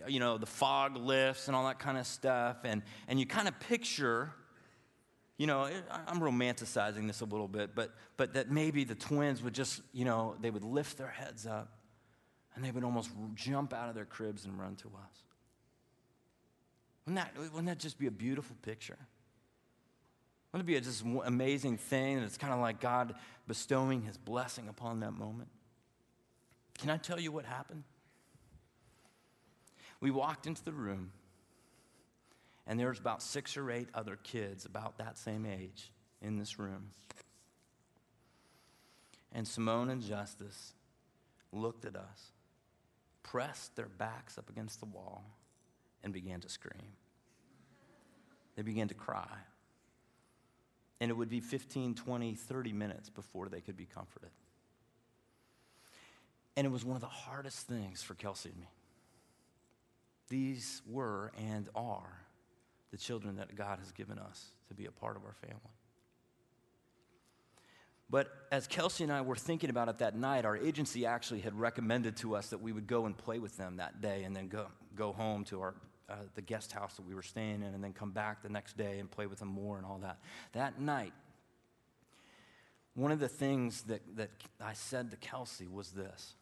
you 0.07 0.19
know 0.19 0.37
the 0.37 0.45
fog 0.45 0.97
lifts 0.97 1.47
and 1.47 1.55
all 1.55 1.65
that 1.67 1.79
kind 1.79 1.97
of 1.97 2.05
stuff, 2.05 2.57
and 2.65 2.81
and 3.07 3.17
you 3.17 3.25
kind 3.25 3.47
of 3.47 3.57
picture 3.61 4.33
you 5.37 5.47
know, 5.47 5.67
I'm 6.07 6.19
romanticizing 6.19 7.07
this 7.07 7.21
a 7.21 7.25
little 7.25 7.47
bit, 7.47 7.73
but, 7.73 7.89
but 8.17 8.35
that 8.35 8.51
maybe 8.51 8.83
the 8.83 8.93
twins 8.93 9.41
would 9.41 9.55
just, 9.55 9.81
you 9.91 10.05
know, 10.05 10.35
they 10.39 10.51
would 10.51 10.63
lift 10.63 10.97
their 10.99 11.09
heads 11.09 11.47
up 11.47 11.71
and 12.55 12.63
they 12.63 12.71
would 12.71 12.83
almost 12.83 13.09
jump 13.35 13.73
out 13.73 13.89
of 13.89 13.95
their 13.95 14.05
cribs 14.05 14.45
and 14.45 14.59
run 14.59 14.75
to 14.77 14.87
us. 14.87 15.23
Wouldn't 17.05 17.25
that, 17.25 17.37
wouldn't 17.37 17.67
that 17.67 17.79
just 17.79 17.97
be 17.97 18.07
a 18.07 18.11
beautiful 18.11 18.55
picture? 18.61 18.97
Wouldn't 20.51 20.69
it 20.69 20.71
be 20.71 20.77
a 20.77 20.81
just 20.81 21.03
amazing 21.25 21.77
thing? 21.77 22.17
And 22.17 22.25
it's 22.25 22.37
kind 22.37 22.53
of 22.53 22.59
like 22.59 22.79
God 22.79 23.15
bestowing 23.47 24.03
his 24.03 24.17
blessing 24.17 24.67
upon 24.69 24.99
that 24.99 25.11
moment. 25.11 25.49
Can 26.77 26.89
I 26.89 26.97
tell 26.97 27.19
you 27.19 27.31
what 27.31 27.45
happened? 27.45 27.83
We 29.99 30.11
walked 30.11 30.47
into 30.47 30.63
the 30.63 30.73
room, 30.73 31.11
and 32.67 32.79
there 32.79 32.89
was 32.89 32.99
about 32.99 33.21
six 33.23 33.57
or 33.57 33.71
eight 33.71 33.87
other 33.93 34.17
kids 34.21 34.65
about 34.65 34.97
that 34.97 35.17
same 35.17 35.45
age 35.45 35.91
in 36.21 36.37
this 36.37 36.59
room. 36.59 36.89
And 39.31 39.47
Simone 39.47 39.89
and 39.89 40.01
Justice 40.01 40.73
looked 41.51 41.85
at 41.85 41.95
us 41.95 42.32
pressed 43.23 43.75
their 43.75 43.87
backs 43.87 44.37
up 44.37 44.49
against 44.49 44.79
the 44.79 44.85
wall 44.85 45.23
and 46.03 46.13
began 46.13 46.41
to 46.41 46.49
scream. 46.49 46.93
They 48.55 48.61
began 48.61 48.87
to 48.89 48.93
cry. 48.93 49.37
And 50.99 51.09
it 51.09 51.15
would 51.15 51.29
be 51.29 51.39
15, 51.39 51.95
20, 51.95 52.35
30 52.35 52.73
minutes 52.73 53.09
before 53.09 53.49
they 53.49 53.61
could 53.61 53.75
be 53.75 53.85
comforted. 53.85 54.29
And 56.55 56.67
it 56.67 56.69
was 56.69 56.85
one 56.85 56.95
of 56.95 57.01
the 57.01 57.07
hardest 57.07 57.67
things 57.67 58.03
for 58.03 58.13
Kelsey 58.13 58.49
and 58.49 58.59
me. 58.59 58.69
These 60.29 60.81
were 60.87 61.31
and 61.37 61.67
are 61.75 62.19
the 62.91 62.97
children 62.97 63.37
that 63.37 63.55
God 63.55 63.79
has 63.79 63.91
given 63.91 64.19
us 64.19 64.45
to 64.67 64.73
be 64.73 64.85
a 64.85 64.91
part 64.91 65.15
of 65.15 65.23
our 65.25 65.33
family. 65.33 65.59
But 68.13 68.27
as 68.51 68.67
Kelsey 68.67 69.03
and 69.03 69.11
I 69.11 69.21
were 69.21 69.35
thinking 69.35 69.71
about 69.71 69.89
it 69.89 69.97
that 69.97 70.15
night, 70.15 70.45
our 70.45 70.55
agency 70.55 71.07
actually 71.07 71.39
had 71.39 71.59
recommended 71.59 72.15
to 72.17 72.35
us 72.35 72.49
that 72.49 72.61
we 72.61 72.71
would 72.71 72.85
go 72.85 73.07
and 73.07 73.17
play 73.17 73.39
with 73.39 73.57
them 73.57 73.77
that 73.77 74.01
day 74.01 74.21
and 74.23 74.35
then 74.35 74.49
go, 74.49 74.67
go 74.95 75.13
home 75.13 75.43
to 75.45 75.59
our, 75.61 75.73
uh, 76.07 76.17
the 76.35 76.43
guest 76.43 76.73
house 76.73 76.93
that 76.97 77.07
we 77.07 77.15
were 77.15 77.23
staying 77.23 77.63
in 77.63 77.73
and 77.73 77.83
then 77.83 77.91
come 77.91 78.11
back 78.11 78.43
the 78.43 78.49
next 78.49 78.77
day 78.77 78.99
and 78.99 79.09
play 79.09 79.25
with 79.25 79.39
them 79.39 79.47
more 79.47 79.77
and 79.77 79.85
all 79.87 79.97
that. 80.03 80.19
That 80.51 80.79
night, 80.79 81.11
one 82.93 83.11
of 83.11 83.19
the 83.19 83.27
things 83.27 83.81
that, 83.87 84.01
that 84.15 84.29
I 84.63 84.73
said 84.73 85.09
to 85.09 85.17
Kelsey 85.17 85.67
was 85.67 85.89
this. 85.89 86.35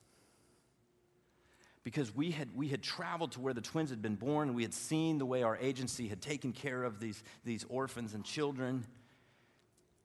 Because 1.86 2.14
we 2.14 2.32
had, 2.32 2.50
we 2.54 2.68
had 2.68 2.84
traveled 2.84 3.32
to 3.32 3.40
where 3.40 3.54
the 3.54 3.62
twins 3.62 3.92
had 3.92 4.02
been 4.02 4.16
born, 4.16 4.56
we 4.56 4.64
had 4.64 4.74
seen 4.74 5.20
the 5.20 5.26
way 5.26 5.42
our 5.42 5.56
agency 5.56 6.10
had 6.10 6.22
taken 6.22 6.52
care 6.52 6.84
of 6.84 7.00
these, 7.00 7.24
these 7.46 7.66
orphans 7.70 8.14
and 8.14 8.26
children. 8.26 8.86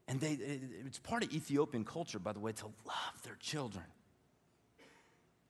And 0.09 0.21
they, 0.21 0.39
it's 0.87 0.99
part 0.99 1.25
of 1.25 1.33
Ethiopian 1.33 1.85
culture, 1.85 2.19
by 2.19 2.33
the 2.33 2.41
way, 2.41 2.53
to 2.53 2.67
love 2.67 3.23
their 3.25 3.37
children. 3.41 3.85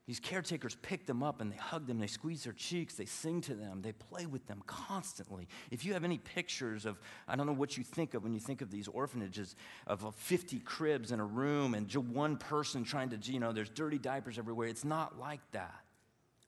These 0.07 0.21
caretakers 0.21 0.77
pick 0.83 1.05
them 1.05 1.25
up 1.25 1.41
and 1.41 1.51
they 1.51 1.57
hug 1.57 1.89
them, 1.89 1.99
they 1.99 2.07
squeeze 2.07 2.45
their 2.45 2.53
cheeks, 2.53 2.95
they 2.95 3.07
sing 3.07 3.41
to 3.43 3.55
them, 3.55 3.83
they 3.83 3.91
play 3.91 4.25
with 4.25 4.47
them 4.47 4.63
constantly. 4.65 5.49
If 5.73 5.85
you 5.85 5.95
have 5.95 6.05
any 6.05 6.19
pictures 6.19 6.87
of, 6.87 7.01
I 7.27 7.35
don't 7.35 7.47
know 7.47 7.53
what 7.53 7.77
you 7.77 7.83
think 7.83 8.15
of 8.15 8.23
when 8.23 8.33
you 8.33 8.39
think 8.39 8.63
of 8.63 8.71
these 8.71 8.87
orphanages, 8.87 9.57
of 9.89 10.15
50 10.15 10.61
cribs 10.61 11.11
in 11.11 11.19
a 11.19 11.25
room 11.25 11.75
and 11.75 11.89
just 11.89 12.05
one 12.05 12.37
person 12.37 12.85
trying 12.85 13.11
to, 13.11 13.33
you 13.33 13.41
know, 13.41 13.51
there's 13.51 13.69
dirty 13.69 13.99
diapers 13.99 14.39
everywhere. 14.39 14.69
It's 14.69 14.85
not 14.85 15.19
like 15.19 15.41
that, 15.51 15.83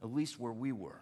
at 0.04 0.14
least 0.14 0.38
where 0.38 0.52
we 0.52 0.70
were. 0.70 1.00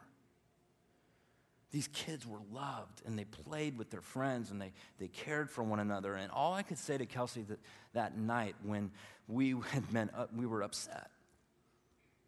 These 1.76 1.88
kids 1.88 2.26
were 2.26 2.40
loved 2.54 3.02
and 3.04 3.18
they 3.18 3.26
played 3.26 3.76
with 3.76 3.90
their 3.90 4.00
friends 4.00 4.50
and 4.50 4.58
they, 4.58 4.72
they 4.98 5.08
cared 5.08 5.50
for 5.50 5.62
one 5.62 5.78
another. 5.78 6.14
And 6.14 6.32
all 6.32 6.54
I 6.54 6.62
could 6.62 6.78
say 6.78 6.96
to 6.96 7.04
Kelsey 7.04 7.42
that, 7.42 7.58
that 7.92 8.16
night 8.16 8.54
when 8.62 8.92
we, 9.28 9.50
had 9.72 9.92
been, 9.92 10.08
we 10.34 10.46
were 10.46 10.62
upset, 10.62 11.10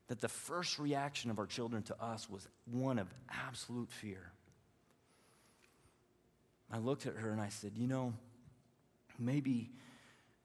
that 0.09 0.21
the 0.21 0.29
first 0.29 0.79
reaction 0.79 1.31
of 1.31 1.39
our 1.39 1.47
children 1.47 1.83
to 1.85 1.99
us 1.99 2.29
was 2.29 2.47
one 2.71 2.99
of 2.99 3.07
absolute 3.31 3.91
fear. 3.91 4.33
I 6.71 6.77
looked 6.77 7.07
at 7.07 7.15
her 7.15 7.31
and 7.31 7.41
I 7.41 7.49
said, 7.49 7.73
You 7.75 7.87
know, 7.87 8.13
maybe 9.19 9.71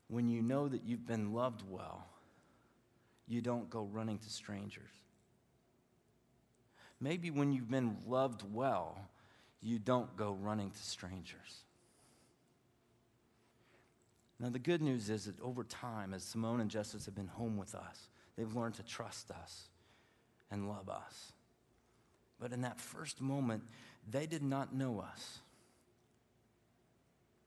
when 0.08 0.30
you 0.30 0.42
know 0.42 0.70
that 0.70 0.86
you've 0.86 1.06
been 1.06 1.34
loved 1.34 1.62
well, 1.68 2.08
you 3.28 3.42
don't 3.42 3.70
go 3.70 3.84
running 3.84 4.20
to 4.20 4.30
strangers. 4.30 5.03
Maybe 7.04 7.32
when 7.32 7.52
you've 7.52 7.70
been 7.70 7.98
loved 8.08 8.44
well, 8.54 8.98
you 9.62 9.78
don't 9.78 10.16
go 10.16 10.38
running 10.42 10.72
to 10.72 10.82
strangers. 10.82 11.66
Now, 14.40 14.50
the 14.50 14.58
good 14.58 14.82
news 14.82 15.10
is 15.10 15.26
that 15.26 15.38
over 15.42 15.66
time, 15.66 16.14
as 16.14 16.24
Simone 16.24 16.62
and 16.62 16.72
Justice 16.72 17.06
have 17.06 17.14
been 17.14 17.28
home 17.28 17.58
with 17.58 17.76
us, 17.76 18.08
they've 18.38 18.56
learned 18.56 18.76
to 18.76 18.84
trust 18.84 19.32
us 19.32 19.64
and 20.50 20.70
love 20.70 20.88
us. 20.88 21.34
But 22.40 22.54
in 22.54 22.62
that 22.62 22.80
first 22.80 23.20
moment, 23.20 23.64
they 24.10 24.26
did 24.26 24.42
not 24.42 24.74
know 24.74 25.02
us. 25.02 25.40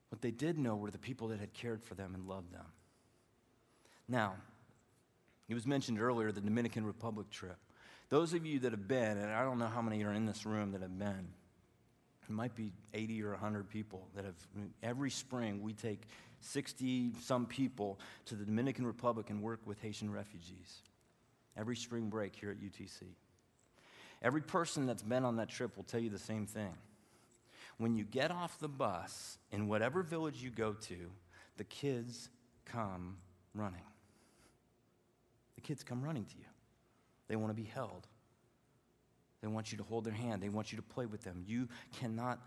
What 0.09 0.21
they 0.21 0.31
did 0.31 0.59
know 0.59 0.75
were 0.75 0.91
the 0.91 0.99
people 0.99 1.29
that 1.29 1.39
had 1.39 1.53
cared 1.53 1.83
for 1.83 1.95
them 1.95 2.13
and 2.13 2.27
loved 2.27 2.53
them. 2.53 2.65
Now, 4.07 4.35
it 5.49 5.55
was 5.55 5.65
mentioned 5.65 5.99
earlier 5.99 6.31
the 6.31 6.41
Dominican 6.41 6.85
Republic 6.85 7.31
trip. 7.31 7.57
Those 8.09 8.33
of 8.33 8.45
you 8.45 8.59
that 8.59 8.71
have 8.71 8.87
been, 8.87 9.17
and 9.17 9.31
I 9.31 9.43
don't 9.43 9.59
know 9.59 9.67
how 9.67 9.81
many 9.81 10.03
are 10.03 10.13
in 10.13 10.25
this 10.25 10.45
room 10.45 10.71
that 10.71 10.81
have 10.81 10.97
been, 10.97 11.27
it 12.23 12.33
might 12.33 12.55
be 12.55 12.71
80 12.93 13.23
or 13.23 13.31
100 13.31 13.69
people 13.69 14.07
that 14.15 14.25
have, 14.25 14.35
every 14.83 15.09
spring 15.09 15.61
we 15.61 15.73
take 15.73 16.01
60 16.41 17.11
some 17.21 17.45
people 17.45 17.99
to 18.25 18.35
the 18.35 18.45
Dominican 18.45 18.85
Republic 18.85 19.29
and 19.29 19.41
work 19.41 19.59
with 19.65 19.81
Haitian 19.81 20.11
refugees. 20.11 20.81
Every 21.57 21.75
spring 21.75 22.09
break 22.09 22.35
here 22.35 22.51
at 22.51 22.59
UTC. 22.59 23.03
Every 24.21 24.41
person 24.41 24.85
that's 24.85 25.03
been 25.03 25.25
on 25.25 25.37
that 25.37 25.49
trip 25.49 25.75
will 25.75 25.83
tell 25.83 25.99
you 25.99 26.09
the 26.09 26.19
same 26.19 26.45
thing. 26.45 26.73
When 27.77 27.95
you 27.95 28.03
get 28.03 28.31
off 28.31 28.57
the 28.59 28.67
bus 28.67 29.37
in 29.51 29.67
whatever 29.67 30.01
village 30.01 30.41
you 30.41 30.49
go 30.49 30.73
to, 30.73 31.11
the 31.57 31.63
kids 31.63 32.29
come 32.65 33.17
running. 33.53 33.81
The 35.55 35.61
kids 35.61 35.83
come 35.83 36.03
running 36.03 36.25
to 36.25 36.37
you. 36.37 36.46
They 37.27 37.35
want 37.35 37.49
to 37.49 37.61
be 37.61 37.67
held. 37.67 38.07
They 39.41 39.47
want 39.47 39.71
you 39.71 39.77
to 39.77 39.83
hold 39.83 40.03
their 40.03 40.13
hand. 40.13 40.41
They 40.41 40.49
want 40.49 40.71
you 40.71 40.77
to 40.77 40.83
play 40.83 41.05
with 41.05 41.23
them. 41.23 41.43
You 41.45 41.67
cannot 41.99 42.39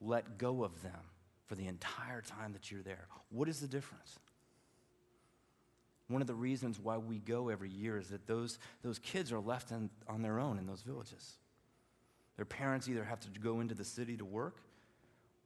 let 0.00 0.38
go 0.38 0.64
of 0.64 0.82
them 0.82 1.00
for 1.46 1.54
the 1.54 1.66
entire 1.66 2.20
time 2.20 2.52
that 2.52 2.70
you're 2.70 2.82
there. 2.82 3.06
What 3.30 3.48
is 3.48 3.60
the 3.60 3.68
difference? 3.68 4.18
One 6.08 6.22
of 6.22 6.26
the 6.26 6.34
reasons 6.34 6.80
why 6.80 6.96
we 6.96 7.18
go 7.18 7.48
every 7.50 7.70
year 7.70 7.98
is 7.98 8.08
that 8.08 8.26
those, 8.26 8.58
those 8.82 8.98
kids 8.98 9.30
are 9.30 9.40
left 9.40 9.70
in, 9.70 9.90
on 10.08 10.22
their 10.22 10.38
own 10.40 10.58
in 10.58 10.66
those 10.66 10.82
villages. 10.82 11.36
Their 12.36 12.46
parents 12.46 12.88
either 12.88 13.04
have 13.04 13.20
to 13.20 13.40
go 13.40 13.60
into 13.60 13.74
the 13.74 13.84
city 13.84 14.16
to 14.16 14.24
work, 14.24 14.56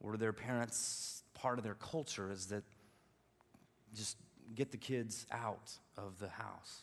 or 0.00 0.16
their 0.16 0.32
parents, 0.32 1.22
part 1.34 1.58
of 1.58 1.64
their 1.64 1.74
culture 1.74 2.30
is 2.30 2.46
that 2.46 2.62
just 3.94 4.16
get 4.54 4.70
the 4.70 4.76
kids 4.76 5.26
out 5.32 5.72
of 5.96 6.18
the 6.18 6.28
house. 6.28 6.82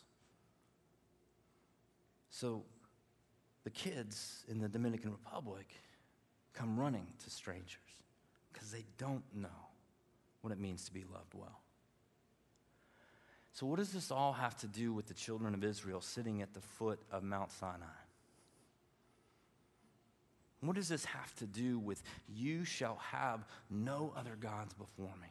So 2.30 2.64
the 3.64 3.70
kids 3.70 4.44
in 4.48 4.60
the 4.60 4.70
Dominican 4.70 5.12
Republic 5.12 5.74
come 6.54 6.80
running 6.80 7.08
to 7.24 7.30
strangers 7.30 7.78
because 8.52 8.72
they 8.72 8.86
don't 8.98 9.24
know 9.34 9.48
what 10.42 10.52
it 10.52 10.60
means 10.60 10.86
to 10.86 10.94
be 10.94 11.04
loved 11.12 11.34
well. 11.34 11.60
So, 13.54 13.66
what 13.66 13.78
does 13.78 13.92
this 13.92 14.12
all 14.12 14.34
have 14.34 14.56
to 14.58 14.68
do 14.68 14.94
with 14.94 15.08
the 15.08 15.14
children 15.14 15.54
of 15.54 15.64
Israel 15.64 16.02
sitting 16.02 16.42
at 16.42 16.54
the 16.54 16.62
foot 16.62 17.00
of 17.12 17.24
Mount 17.24 17.52
Sinai? 17.52 17.86
What 20.62 20.76
does 20.76 20.90
this 20.90 21.06
have 21.06 21.34
to 21.36 21.46
do 21.46 21.80
with 21.80 22.04
you 22.28 22.66
shall 22.66 22.98
have 23.12 23.46
no 23.70 24.14
other 24.16 24.36
gods 24.40 24.74
before 24.74 25.14
me? 25.22 25.28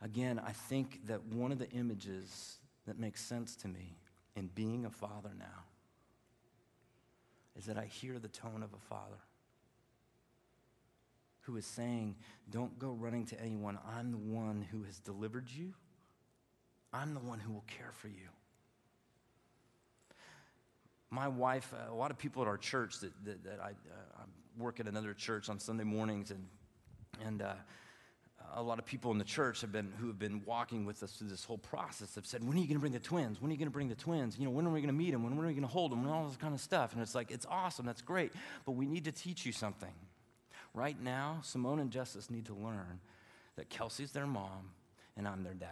Again, 0.00 0.38
I 0.38 0.52
think 0.52 1.06
that 1.06 1.24
one 1.24 1.52
of 1.52 1.58
the 1.58 1.70
images 1.70 2.58
that 2.86 2.98
makes 2.98 3.22
sense 3.22 3.54
to 3.56 3.68
me 3.68 3.96
in 4.38 4.48
being 4.54 4.84
a 4.84 4.90
father 4.90 5.30
now 5.38 5.64
is 7.56 7.66
that 7.66 7.76
I 7.76 7.86
hear 7.86 8.18
the 8.18 8.28
tone 8.28 8.62
of 8.62 8.72
a 8.72 8.78
father 8.88 9.18
who 11.42 11.56
is 11.56 11.66
saying, 11.66 12.14
Don't 12.50 12.78
go 12.78 12.92
running 12.92 13.26
to 13.26 13.40
anyone. 13.40 13.78
I'm 13.96 14.12
the 14.12 14.18
one 14.18 14.64
who 14.70 14.84
has 14.84 15.00
delivered 15.00 15.48
you, 15.50 15.74
I'm 16.92 17.14
the 17.14 17.20
one 17.20 17.40
who 17.40 17.52
will 17.52 17.64
care 17.66 17.90
for 17.92 18.08
you. 18.08 18.28
My 21.10 21.26
wife, 21.26 21.72
a 21.88 21.94
lot 21.94 22.10
of 22.10 22.18
people 22.18 22.42
at 22.42 22.48
our 22.48 22.58
church 22.58 23.00
that, 23.00 23.12
that, 23.24 23.44
that 23.44 23.60
I, 23.60 23.70
uh, 23.70 24.24
work 24.58 24.78
at 24.78 24.86
another 24.86 25.14
church 25.14 25.48
on 25.48 25.58
Sunday 25.58 25.84
mornings, 25.84 26.30
and, 26.30 26.44
and 27.24 27.40
uh, 27.40 27.54
a 28.54 28.62
lot 28.62 28.78
of 28.78 28.86
people 28.86 29.10
in 29.10 29.18
the 29.18 29.24
church 29.24 29.60
have 29.60 29.72
been, 29.72 29.92
who 29.98 30.06
have 30.06 30.18
been 30.18 30.42
walking 30.44 30.84
with 30.84 31.02
us 31.02 31.12
through 31.12 31.28
this 31.28 31.44
whole 31.44 31.58
process 31.58 32.14
have 32.14 32.26
said, 32.26 32.42
when 32.42 32.56
are 32.56 32.60
you 32.60 32.66
going 32.66 32.76
to 32.76 32.80
bring 32.80 32.92
the 32.92 32.98
twins? 32.98 33.40
When 33.40 33.50
are 33.50 33.52
you 33.52 33.58
going 33.58 33.68
to 33.68 33.72
bring 33.72 33.88
the 33.88 33.94
twins? 33.94 34.38
You 34.38 34.44
know, 34.44 34.50
when 34.50 34.66
are 34.66 34.70
we 34.70 34.80
going 34.80 34.88
to 34.88 34.92
meet 34.92 35.12
them? 35.12 35.22
When, 35.22 35.32
are 35.32 35.46
we 35.46 35.52
going 35.52 35.62
to 35.62 35.66
hold 35.66 35.92
them? 35.92 36.00
And 36.00 36.10
all 36.10 36.26
this 36.26 36.36
kind 36.36 36.54
of 36.54 36.60
stuff. 36.60 36.92
And 36.92 37.02
it's 37.02 37.14
like, 37.14 37.30
it's 37.30 37.46
awesome. 37.48 37.86
That's 37.86 38.02
great. 38.02 38.32
But 38.64 38.72
we 38.72 38.86
need 38.86 39.04
to 39.04 39.12
teach 39.12 39.44
you 39.46 39.52
something. 39.52 39.92
Right 40.74 41.00
now, 41.00 41.40
Simone 41.42 41.80
and 41.80 41.90
Justice 41.90 42.30
need 42.30 42.46
to 42.46 42.54
learn 42.54 43.00
that 43.56 43.68
Kelsey's 43.68 44.12
their 44.12 44.26
mom 44.26 44.70
and 45.16 45.26
I'm 45.26 45.42
their 45.42 45.54
dad. 45.54 45.68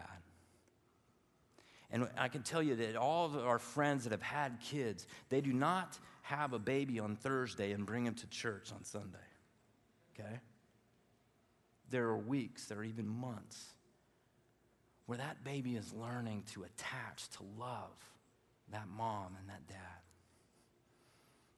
And 1.90 2.09
I 2.18 2.28
can 2.28 2.42
tell 2.42 2.62
you 2.62 2.75
that 2.76 2.97
all 2.97 3.26
of 3.26 3.37
our 3.37 3.59
friends 3.59 4.04
that 4.04 4.11
have 4.11 4.23
had 4.23 4.59
kids, 4.61 5.06
they 5.28 5.40
do 5.40 5.52
not 5.52 5.99
have 6.23 6.52
a 6.52 6.59
baby 6.59 6.99
on 6.99 7.14
Thursday 7.14 7.73
and 7.73 7.87
bring 7.87 8.04
him 8.04 8.14
to 8.14 8.26
church 8.26 8.73
on 8.73 8.85
Sunday. 8.85 9.18
Okay? 10.18 10.40
There 11.90 12.05
are 12.07 12.16
weeks, 12.16 12.66
there 12.66 12.78
are 12.78 12.85
even 12.85 13.07
months 13.07 13.64
where 15.07 15.19
that 15.19 15.45
baby 15.45 15.76
is 15.76 15.93
learning 15.93 16.43
to 16.52 16.64
attach, 16.64 17.28
to 17.31 17.45
love 17.59 17.97
that 18.73 18.88
mom 18.88 19.37
and 19.38 19.49
that 19.49 19.66
dad. 19.69 19.76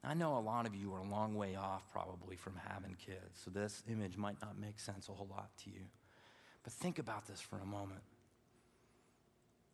I 0.05 0.15
know 0.15 0.39
a 0.39 0.41
lot 0.41 0.67
of 0.67 0.75
you 0.75 0.95
are 0.95 1.01
a 1.01 1.11
long 1.11 1.35
way 1.35 1.57
off 1.57 1.83
probably 1.93 2.37
from 2.37 2.55
having 2.69 2.95
kids, 2.95 3.41
so 3.45 3.51
this 3.51 3.83
image 3.91 4.17
might 4.17 4.41
not 4.41 4.59
make 4.59 4.79
sense 4.79 5.09
a 5.09 5.13
whole 5.13 5.29
lot 5.31 5.51
to 5.65 5.71
you. 5.71 5.87
But 6.63 6.73
think 6.73 6.99
about 6.99 7.27
this 7.27 7.41
for 7.41 7.57
a 7.59 7.67
moment. 7.67 8.03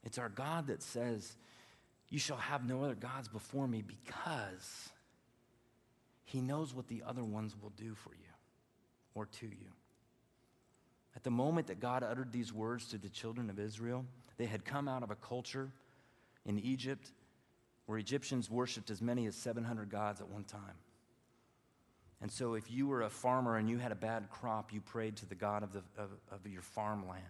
It's 0.02 0.18
our 0.18 0.28
God 0.28 0.68
that 0.68 0.82
says, 0.82 1.36
You 2.08 2.18
shall 2.18 2.36
have 2.36 2.66
no 2.66 2.82
other 2.84 2.94
gods 2.94 3.28
before 3.28 3.66
me 3.66 3.82
because 3.82 4.90
he 6.24 6.40
knows 6.40 6.74
what 6.74 6.88
the 6.88 7.02
other 7.06 7.24
ones 7.24 7.54
will 7.60 7.72
do 7.76 7.94
for 7.94 8.10
you 8.10 8.32
or 9.14 9.26
to 9.26 9.46
you. 9.46 9.72
At 11.16 11.22
the 11.22 11.30
moment 11.30 11.68
that 11.68 11.80
God 11.80 12.02
uttered 12.02 12.32
these 12.32 12.52
words 12.52 12.86
to 12.88 12.98
the 12.98 13.08
children 13.08 13.50
of 13.50 13.58
Israel, 13.58 14.04
they 14.36 14.46
had 14.46 14.64
come 14.64 14.88
out 14.88 15.02
of 15.02 15.10
a 15.10 15.16
culture 15.16 15.70
in 16.44 16.58
Egypt 16.58 17.12
where 17.86 17.98
Egyptians 17.98 18.50
worshiped 18.50 18.90
as 18.90 19.00
many 19.00 19.26
as 19.26 19.36
700 19.36 19.90
gods 19.90 20.20
at 20.20 20.28
one 20.28 20.44
time. 20.44 20.78
And 22.20 22.32
so, 22.32 22.54
if 22.54 22.70
you 22.70 22.86
were 22.86 23.02
a 23.02 23.10
farmer 23.10 23.56
and 23.56 23.68
you 23.68 23.76
had 23.76 23.92
a 23.92 23.96
bad 23.96 24.30
crop, 24.30 24.72
you 24.72 24.80
prayed 24.80 25.16
to 25.16 25.26
the 25.26 25.34
God 25.34 25.62
of, 25.62 25.72
the, 25.72 25.82
of, 25.98 26.10
of 26.30 26.46
your 26.50 26.62
farmland. 26.62 27.22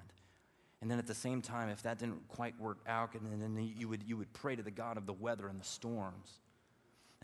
And 0.80 0.90
then 0.90 0.98
at 0.98 1.06
the 1.06 1.14
same 1.14 1.42
time, 1.42 1.68
if 1.68 1.82
that 1.82 1.98
didn't 1.98 2.28
quite 2.28 2.58
work 2.60 2.78
out, 2.86 3.14
and 3.14 3.42
then 3.42 3.72
you 3.76 3.88
would, 3.88 4.04
you 4.06 4.16
would 4.16 4.32
pray 4.32 4.54
to 4.54 4.62
the 4.62 4.70
God 4.70 4.96
of 4.96 5.06
the 5.06 5.12
weather 5.12 5.48
and 5.48 5.58
the 5.58 5.64
storms. 5.64 6.38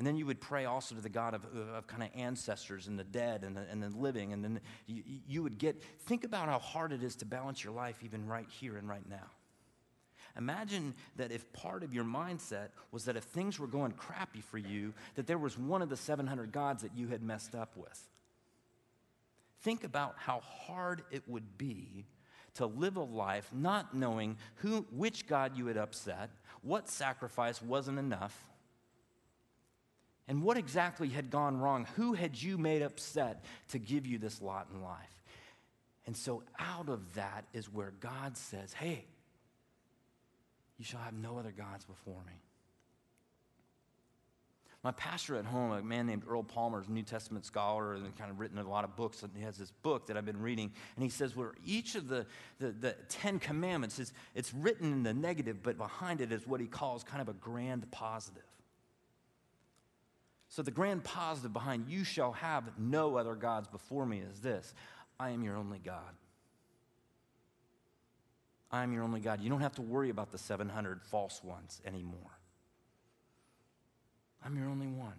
And 0.01 0.07
then 0.07 0.17
you 0.17 0.25
would 0.25 0.41
pray 0.41 0.65
also 0.65 0.95
to 0.95 1.03
the 1.03 1.11
God 1.11 1.35
of, 1.35 1.45
of 1.75 1.87
kind 1.87 2.03
of 2.03 2.09
ancestors 2.15 2.87
and 2.87 2.99
the 2.99 3.05
dead 3.05 3.45
and 3.45 3.55
the, 3.55 3.67
and 3.71 3.83
the 3.83 3.91
living. 3.91 4.33
And 4.33 4.43
then 4.43 4.61
you, 4.87 5.03
you 5.29 5.43
would 5.43 5.59
get, 5.59 5.85
think 6.07 6.25
about 6.25 6.49
how 6.49 6.59
hard 6.59 6.93
it 6.93 7.03
is 7.03 7.17
to 7.17 7.27
balance 7.27 7.63
your 7.63 7.75
life 7.75 7.97
even 8.03 8.27
right 8.27 8.47
here 8.49 8.79
and 8.79 8.89
right 8.89 9.07
now. 9.07 9.27
Imagine 10.39 10.95
that 11.17 11.33
if 11.33 11.53
part 11.53 11.83
of 11.83 11.93
your 11.93 12.05
mindset 12.05 12.69
was 12.93 13.05
that 13.05 13.17
if 13.19 13.25
things 13.25 13.61
were 13.61 13.67
going 13.67 13.93
crappy 13.93 14.41
for 14.41 14.57
you, 14.57 14.95
that 15.17 15.27
there 15.27 15.37
was 15.37 15.59
one 15.59 15.83
of 15.83 15.91
the 15.91 15.99
700 15.99 16.51
gods 16.51 16.83
that 16.83 16.97
you 16.97 17.09
had 17.09 17.23
messed 17.23 17.55
up 17.55 17.77
with. 17.77 18.09
Think 19.61 19.85
about 19.85 20.15
how 20.17 20.41
hard 20.41 21.03
it 21.11 21.25
would 21.27 21.59
be 21.59 22.07
to 22.55 22.65
live 22.65 22.97
a 22.97 23.03
life 23.03 23.51
not 23.53 23.95
knowing 23.95 24.39
who, 24.55 24.87
which 24.93 25.27
God 25.27 25.59
you 25.59 25.67
had 25.67 25.77
upset, 25.77 26.31
what 26.63 26.89
sacrifice 26.89 27.61
wasn't 27.61 27.99
enough, 27.99 28.47
and 30.31 30.45
what 30.45 30.57
exactly 30.57 31.09
had 31.09 31.29
gone 31.29 31.59
wrong? 31.59 31.89
Who 31.97 32.13
had 32.13 32.41
you 32.41 32.57
made 32.57 32.83
upset 32.83 33.45
to 33.71 33.81
give 33.81 34.07
you 34.07 34.17
this 34.17 34.41
lot 34.41 34.69
in 34.73 34.81
life? 34.81 35.25
And 36.07 36.17
so, 36.17 36.45
out 36.57 36.89
of 36.89 37.15
that 37.15 37.47
is 37.53 37.69
where 37.69 37.93
God 37.99 38.37
says, 38.37 38.73
Hey, 38.73 39.07
you 40.79 40.85
shall 40.85 41.01
have 41.01 41.15
no 41.15 41.37
other 41.37 41.51
gods 41.51 41.85
before 41.85 42.23
me. 42.29 42.35
My 44.85 44.93
pastor 44.93 45.35
at 45.35 45.47
home, 45.47 45.73
a 45.73 45.83
man 45.83 46.07
named 46.07 46.23
Earl 46.29 46.45
Palmer, 46.45 46.81
is 46.81 46.87
a 46.87 46.93
New 46.93 47.03
Testament 47.03 47.45
scholar 47.45 47.95
and 47.95 48.17
kind 48.17 48.31
of 48.31 48.39
written 48.39 48.57
a 48.57 48.71
lot 48.71 48.85
of 48.85 48.95
books. 48.95 49.25
And 49.25 49.33
he 49.35 49.43
has 49.43 49.59
this 49.59 49.73
book 49.83 50.07
that 50.07 50.17
I've 50.17 50.25
been 50.25 50.41
reading. 50.41 50.71
And 50.95 51.03
he 51.03 51.11
says, 51.11 51.35
where 51.35 51.55
each 51.67 51.97
of 51.97 52.07
the, 52.07 52.25
the, 52.61 52.71
the 52.71 52.93
Ten 53.09 53.41
Commandments 53.41 53.99
is 53.99 54.13
it's 54.37 54.55
written 54.55 54.93
in 54.93 55.03
the 55.03 55.13
negative, 55.13 55.61
but 55.61 55.77
behind 55.77 56.21
it 56.21 56.31
is 56.31 56.47
what 56.47 56.61
he 56.61 56.69
calls 56.69 57.03
kind 57.03 57.21
of 57.21 57.29
a 57.29 57.35
grand 57.35 57.91
positive. 57.91 58.45
So, 60.51 60.63
the 60.63 60.73
grand 60.73 61.05
positive 61.05 61.53
behind 61.53 61.89
you 61.89 62.03
shall 62.03 62.33
have 62.33 62.65
no 62.77 63.17
other 63.17 63.37
gods 63.37 63.69
before 63.69 64.05
me 64.05 64.19
is 64.19 64.41
this 64.41 64.75
I 65.19 65.31
am 65.31 65.43
your 65.43 65.57
only 65.57 65.79
God. 65.79 66.15
I 68.73 68.83
am 68.83 68.93
your 68.93 69.05
only 69.05 69.21
God. 69.21 69.41
You 69.41 69.49
don't 69.49 69.61
have 69.61 69.75
to 69.77 69.83
worry 69.83 70.11
about 70.11 70.33
the 70.33 70.39
700 70.39 71.03
false 71.03 71.43
ones 71.43 71.81
anymore. 71.87 72.39
I'm 74.45 74.57
your 74.57 74.69
only 74.69 74.87
one. 74.87 75.15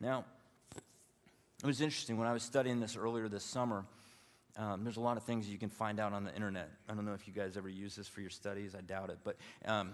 Now, 0.00 0.24
it 1.62 1.66
was 1.66 1.80
interesting 1.80 2.16
when 2.16 2.28
I 2.28 2.32
was 2.32 2.42
studying 2.42 2.80
this 2.80 2.96
earlier 2.96 3.28
this 3.28 3.44
summer. 3.44 3.84
Um, 4.56 4.84
there's 4.84 4.96
a 4.96 5.00
lot 5.00 5.16
of 5.16 5.24
things 5.24 5.48
you 5.48 5.58
can 5.58 5.70
find 5.70 6.00
out 6.00 6.12
on 6.12 6.24
the 6.24 6.34
internet. 6.34 6.70
I 6.88 6.94
don't 6.94 7.04
know 7.04 7.14
if 7.14 7.26
you 7.26 7.34
guys 7.34 7.56
ever 7.56 7.68
use 7.68 7.96
this 7.96 8.08
for 8.08 8.20
your 8.20 8.30
studies. 8.30 8.74
I 8.74 8.80
doubt 8.80 9.10
it. 9.10 9.18
But 9.24 9.36
um, 9.64 9.92